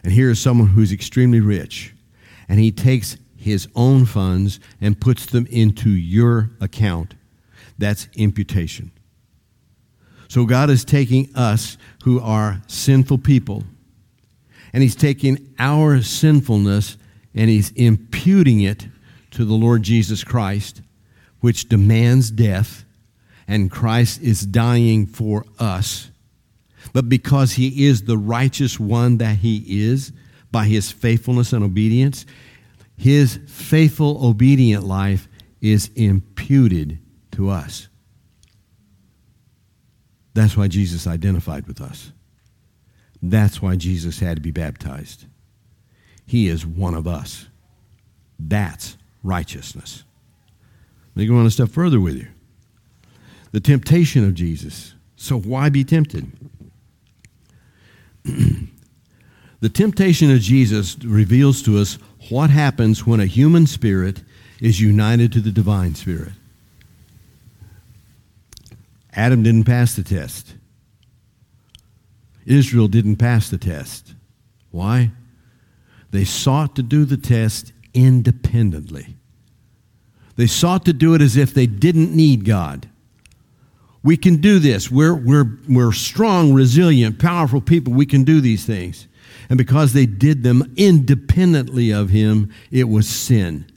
[0.03, 1.93] and here is someone who's extremely rich,
[2.49, 7.15] and he takes his own funds and puts them into your account.
[7.77, 8.91] That's imputation.
[10.27, 13.63] So God is taking us who are sinful people,
[14.73, 16.97] and he's taking our sinfulness
[17.33, 18.87] and he's imputing it
[19.31, 20.81] to the Lord Jesus Christ,
[21.39, 22.85] which demands death,
[23.47, 26.10] and Christ is dying for us
[26.93, 30.11] but because he is the righteous one that he is
[30.51, 32.25] by his faithfulness and obedience,
[32.97, 35.27] his faithful, obedient life
[35.61, 36.99] is imputed
[37.31, 37.87] to us.
[40.33, 42.11] That's why Jesus identified with us.
[43.21, 45.25] That's why Jesus had to be baptized.
[46.25, 47.47] He is one of us.
[48.39, 50.03] That's righteousness.
[51.15, 52.27] Let me go on a step further with you.
[53.51, 54.95] The temptation of Jesus.
[55.15, 56.31] So, why be tempted?
[58.23, 61.97] The temptation of Jesus reveals to us
[62.29, 64.21] what happens when a human spirit
[64.59, 66.33] is united to the divine spirit.
[69.13, 70.53] Adam didn't pass the test.
[72.45, 74.13] Israel didn't pass the test.
[74.71, 75.11] Why?
[76.11, 79.15] They sought to do the test independently.
[80.35, 82.89] They sought to do it as if they didn't need God.
[84.03, 84.89] We can do this.
[84.89, 87.93] We're, we're, we're strong, resilient, powerful people.
[87.93, 89.07] We can do these things.
[89.49, 93.71] And because they did them independently of Him, it was sin.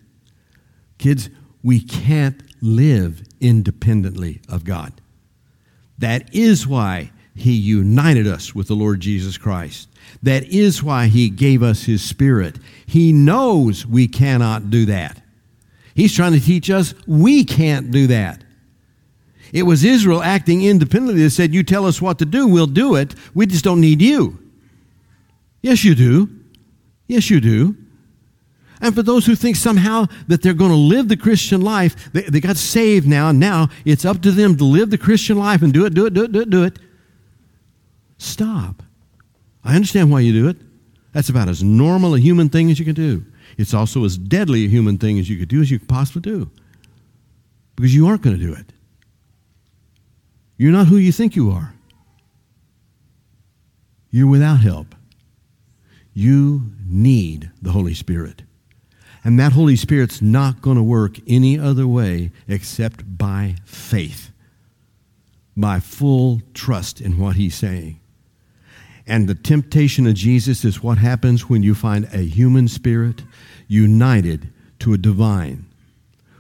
[0.99, 1.29] Kids,
[1.62, 4.93] we can't live independently of God.
[5.99, 9.89] That is why He united us with the Lord Jesus Christ.
[10.22, 12.59] That is why He gave us His Spirit.
[12.87, 15.20] He knows we cannot do that.
[15.95, 18.43] He's trying to teach us we can't do that.
[19.55, 22.96] It was Israel acting independently that said, You tell us what to do, we'll do
[22.96, 23.14] it.
[23.34, 24.38] We just don't need you.
[25.62, 26.28] Yes, you do.
[27.07, 27.76] Yes, you do.
[28.80, 32.22] And for those who think somehow that they're going to live the Christian life, they,
[32.22, 35.62] they got saved now, and now it's up to them to live the Christian life
[35.62, 36.78] and do it, do it, do it, do it, do it.
[38.18, 38.82] Stop.
[39.62, 40.57] I understand why you do it.
[41.12, 43.24] That's about as normal a human thing as you can do.
[43.57, 46.22] It's also as deadly a human thing as you could do as you could possibly
[46.22, 46.50] do.
[47.76, 48.66] because you aren't going to do it.
[50.64, 51.74] You're not who you think you are.
[54.08, 54.94] You're without help.
[56.14, 58.44] You need the Holy Spirit.
[59.22, 64.30] And that Holy Spirit's not going to work any other way except by faith,
[65.54, 68.00] by full trust in what He's saying.
[69.06, 73.22] And the temptation of Jesus is what happens when you find a human spirit
[73.68, 75.66] united to a divine.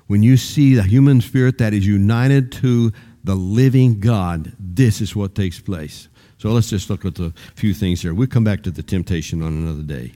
[0.06, 2.90] When you see the human spirit that is united to
[3.24, 6.08] the living God, this is what takes place.
[6.38, 8.12] So let's just look at a few things here.
[8.12, 10.12] We'll come back to the temptation on another day.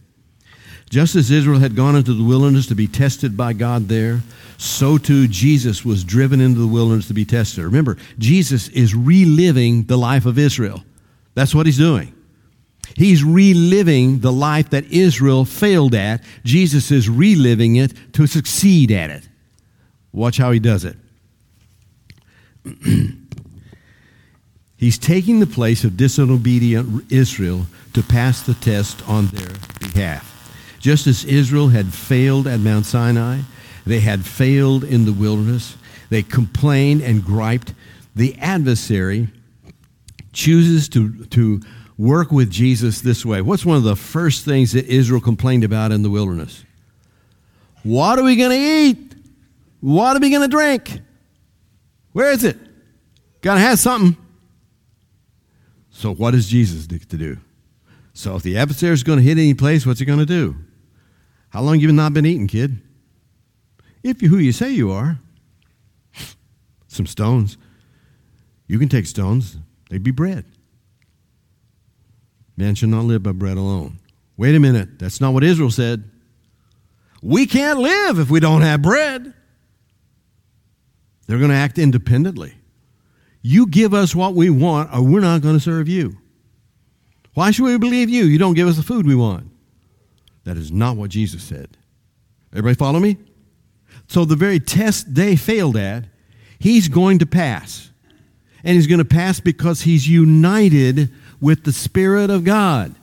[0.91, 4.21] Just as Israel had gone into the wilderness to be tested by God there,
[4.57, 7.65] so too Jesus was driven into the wilderness to be tested.
[7.65, 10.83] Remember, Jesus is reliving the life of Israel.
[11.35, 12.15] That's what he's doing.
[12.97, 16.25] He's reliving the life that Israel failed at.
[16.43, 19.29] Jesus is reliving it to succeed at it.
[20.13, 20.97] Watch how he does it.
[24.77, 29.51] He's taking the place of disobedient Israel to pass the test on their
[29.81, 30.35] behalf.
[30.79, 33.41] Just as Israel had failed at Mount Sinai,
[33.85, 35.77] they had failed in the wilderness,
[36.11, 37.75] they complained and griped.
[38.15, 39.29] The adversary
[40.33, 41.61] chooses to, to
[41.97, 43.43] work with Jesus this way.
[43.43, 46.65] What's one of the first things that Israel complained about in the wilderness?
[47.83, 49.15] What are we going to eat?
[49.81, 51.01] What are we going to drink?
[52.13, 52.57] Where is it?
[53.41, 54.17] Got to have something.
[55.91, 57.39] So, what does Jesus to do?
[58.13, 60.57] So, if the adversary is going to hit any place, what's he going to do?
[61.51, 62.81] How long you not been eating, kid?
[64.03, 65.19] If you're who you say you are,
[66.89, 67.57] some stones.
[68.67, 69.57] You can take stones,
[69.89, 70.45] they'd be bread.
[72.57, 73.99] Man shall not live by bread alone.
[74.37, 76.05] Wait a minute, that's not what Israel said.
[77.23, 79.35] We can't live if we don't have bread.
[81.29, 82.55] They're going to act independently.
[83.43, 86.17] You give us what we want, or we're not going to serve you.
[87.35, 88.25] Why should we believe you?
[88.25, 89.49] You don't give us the food we want.
[90.45, 91.77] That is not what Jesus said.
[92.51, 93.19] Everybody follow me?
[94.09, 96.07] So, the very test they failed at,
[96.59, 97.91] he's going to pass.
[98.65, 102.95] And he's going to pass because he's united with the Spirit of God.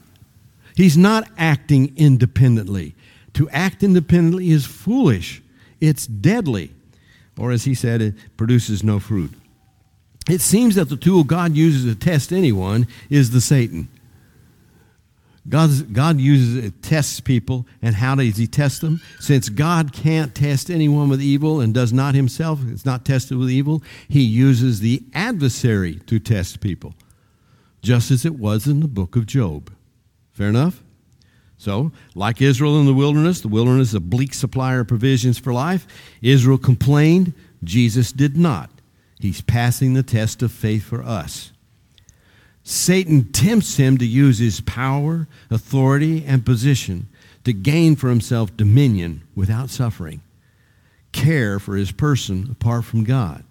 [0.75, 2.95] He's not acting independently.
[3.35, 5.41] To act independently is foolish,
[5.79, 6.74] it's deadly.
[7.37, 9.31] Or, as he said, it produces no fruit.
[10.29, 13.89] It seems that the tool God uses to test anyone is the Satan.
[15.47, 19.01] God's, God uses it, tests people, and how does He test them?
[19.19, 23.51] Since God can't test anyone with evil and does not Himself, it's not tested with
[23.51, 26.95] evil, He uses the adversary to test people,
[27.83, 29.71] just as it was in the book of Job.
[30.31, 30.81] Fair enough?
[31.57, 35.53] So, like Israel in the wilderness, the wilderness is a bleak supplier of provisions for
[35.53, 35.87] life.
[36.21, 37.33] Israel complained,
[37.63, 38.69] Jesus did not.
[39.19, 41.51] He's passing the test of faith for us.
[42.63, 47.07] Satan tempts him to use his power, authority, and position
[47.43, 50.21] to gain for himself dominion without suffering,
[51.11, 53.43] care for his person apart from God,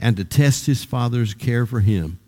[0.00, 2.18] and to test his Father's care for him.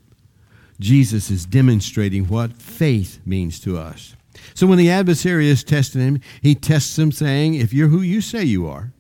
[0.79, 4.15] Jesus is demonstrating what faith means to us.
[4.61, 8.21] So when the adversary is testing him, he tests him saying, If you're who you
[8.21, 8.93] say you are,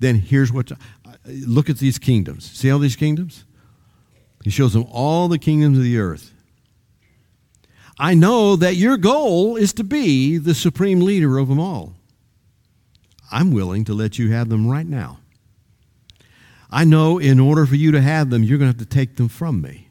[0.00, 0.72] then here's what.
[0.72, 0.76] Uh,
[1.24, 2.50] look at these kingdoms.
[2.50, 3.44] See all these kingdoms?
[4.42, 6.34] He shows them all the kingdoms of the earth.
[7.96, 11.94] I know that your goal is to be the supreme leader of them all.
[13.30, 15.20] I'm willing to let you have them right now.
[16.72, 19.14] I know in order for you to have them, you're going to have to take
[19.14, 19.89] them from me.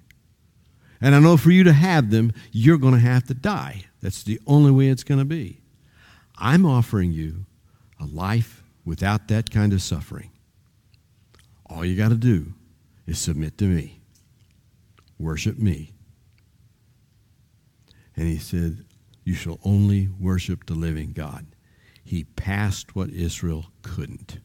[1.01, 3.85] And I know for you to have them, you're going to have to die.
[4.01, 5.61] That's the only way it's going to be.
[6.37, 7.45] I'm offering you
[7.99, 10.31] a life without that kind of suffering.
[11.69, 12.53] All you got to do
[13.05, 13.99] is submit to me
[15.19, 15.91] worship me.
[18.15, 18.85] And he said,
[19.25, 21.45] You shall only worship the living God.
[22.03, 24.39] He passed what Israel couldn't.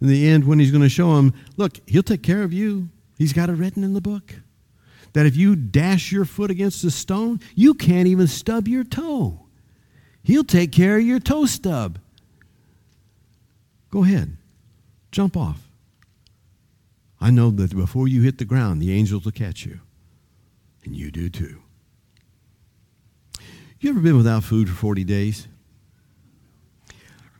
[0.00, 2.88] In the end, when he's going to show him, look, he'll take care of you.
[3.16, 4.34] He's got it written in the book
[5.12, 9.40] that if you dash your foot against a stone, you can't even stub your toe.
[10.22, 11.98] He'll take care of your toe stub.
[13.90, 14.36] Go ahead,
[15.10, 15.68] jump off.
[17.20, 19.80] I know that before you hit the ground, the angels will catch you.
[20.84, 21.62] And you do too.
[23.78, 25.48] You ever been without food for 40 days?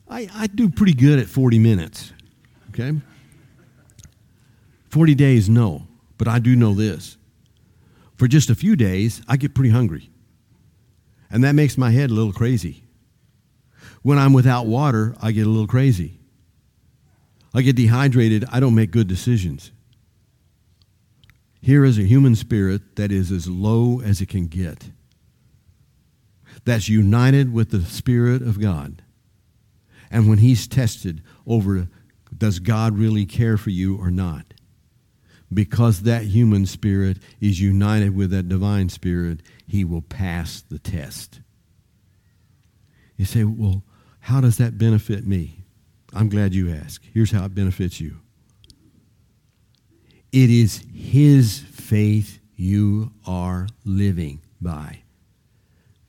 [0.08, 2.12] I, I do pretty good at 40 minutes.
[2.70, 2.92] Okay?
[4.90, 5.86] 40 days, no.
[6.18, 7.16] But I do know this.
[8.22, 10.08] For just a few days, I get pretty hungry.
[11.28, 12.84] And that makes my head a little crazy.
[14.02, 16.20] When I'm without water, I get a little crazy.
[17.52, 19.72] I get dehydrated, I don't make good decisions.
[21.60, 24.92] Here is a human spirit that is as low as it can get,
[26.64, 29.02] that's united with the Spirit of God.
[30.12, 31.88] And when he's tested over
[32.38, 34.51] does God really care for you or not?
[35.52, 41.40] Because that human spirit is united with that divine spirit, he will pass the test.
[43.16, 43.82] You say, well,
[44.20, 45.64] how does that benefit me?
[46.14, 47.06] I'm glad you asked.
[47.12, 48.16] Here's how it benefits you
[50.32, 55.02] it is his faith you are living by,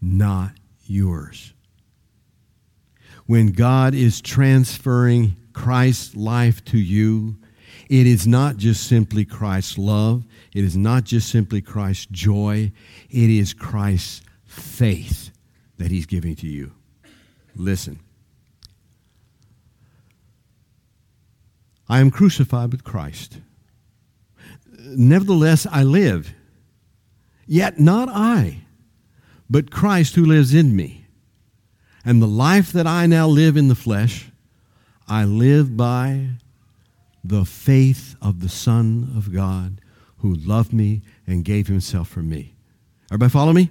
[0.02, 0.52] not
[0.86, 1.54] yours.
[3.26, 7.38] When God is transferring Christ's life to you,
[7.94, 12.72] it is not just simply Christ's love, it is not just simply Christ's joy,
[13.12, 15.30] it is Christ's faith
[15.78, 16.72] that he's giving to you.
[17.56, 18.00] Listen.
[21.88, 23.38] I am crucified with Christ.
[24.80, 26.34] Nevertheless, I live.
[27.46, 28.62] Yet not I,
[29.48, 31.06] but Christ who lives in me.
[32.04, 34.32] And the life that I now live in the flesh,
[35.08, 36.30] I live by
[37.24, 39.80] the faith of the Son of God
[40.18, 42.56] who loved me and gave himself for me.
[43.10, 43.70] Everybody follow me?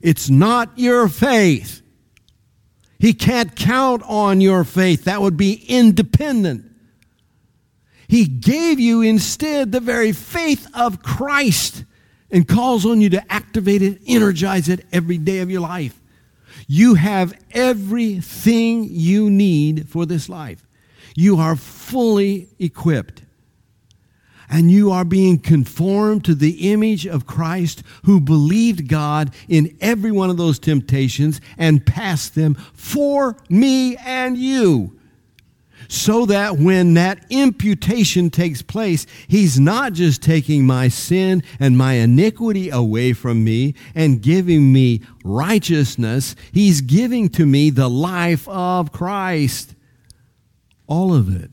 [0.00, 1.82] It's not your faith.
[2.98, 5.04] He can't count on your faith.
[5.04, 6.70] That would be independent.
[8.06, 11.84] He gave you instead the very faith of Christ
[12.30, 16.00] and calls on you to activate it, energize it every day of your life.
[16.66, 20.66] You have everything you need for this life.
[21.14, 23.22] You are fully equipped.
[24.50, 30.12] And you are being conformed to the image of Christ who believed God in every
[30.12, 34.98] one of those temptations and passed them for me and you
[35.88, 41.94] so that when that imputation takes place, he's not just taking my sin and my
[41.94, 48.92] iniquity away from me and giving me righteousness, he's giving to me the life of
[48.92, 49.73] Christ.
[50.86, 51.50] All of it.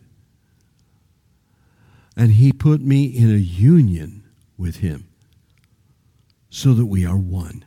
[2.16, 4.24] And he put me in a union
[4.58, 5.08] with him
[6.50, 7.66] so that we are one.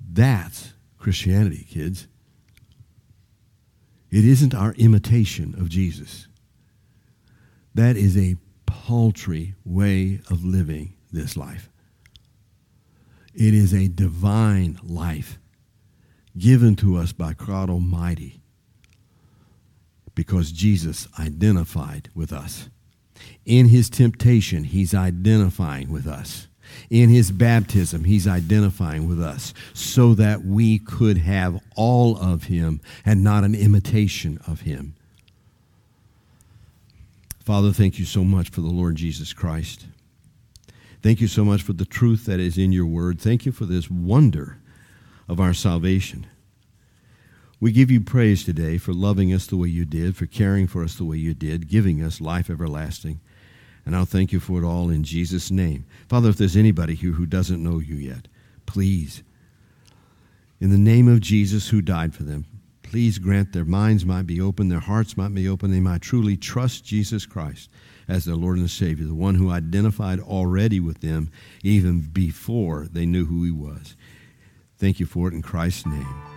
[0.00, 2.08] That's Christianity, kids.
[4.10, 6.26] It isn't our imitation of Jesus.
[7.74, 11.68] That is a paltry way of living this life.
[13.34, 15.38] It is a divine life
[16.38, 18.40] given to us by God Almighty
[20.16, 22.68] because Jesus identified with us.
[23.44, 26.48] In his temptation, he's identifying with us.
[26.90, 32.80] In his baptism, he's identifying with us so that we could have all of him
[33.04, 34.96] and not an imitation of him.
[37.44, 39.86] Father, thank you so much for the Lord Jesus Christ.
[41.02, 43.20] Thank you so much for the truth that is in your word.
[43.20, 44.58] Thank you for this wonder
[45.28, 46.26] of our salvation.
[47.58, 50.84] We give you praise today for loving us the way you did, for caring for
[50.84, 53.20] us the way you did, giving us life everlasting.
[53.86, 55.86] And I'll thank you for it all in Jesus' name.
[56.08, 58.28] Father, if there's anybody here who doesn't know you yet,
[58.66, 59.22] please,
[60.60, 62.44] in the name of Jesus who died for them,
[62.82, 66.36] please grant their minds might be open, their hearts might be open, they might truly
[66.36, 67.70] trust Jesus Christ
[68.06, 71.30] as their Lord and Savior, the one who identified already with them
[71.62, 73.96] even before they knew who he was.
[74.78, 76.35] Thank you for it in Christ's name.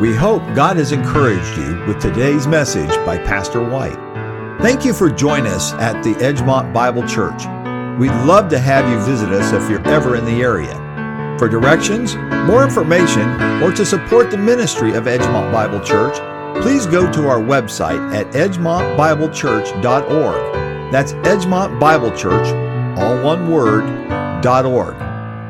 [0.00, 3.96] We hope God has encouraged you with today's message by Pastor White.
[4.60, 7.46] Thank you for joining us at the Edgemont Bible Church.
[7.98, 10.74] We'd love to have you visit us if you're ever in the area.
[11.38, 12.14] For directions,
[12.46, 16.18] more information, or to support the ministry of Edgemont Bible Church,
[16.62, 20.92] please go to our website at edgemontbiblechurch.org.
[20.92, 22.48] That's Edgemont Bible Church,
[22.98, 23.88] all one word,
[24.44, 25.05] .org.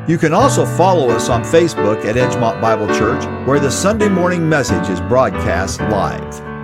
[0.09, 4.49] You can also follow us on Facebook at Edgemont Bible Church, where the Sunday morning
[4.49, 6.56] message is broadcast live.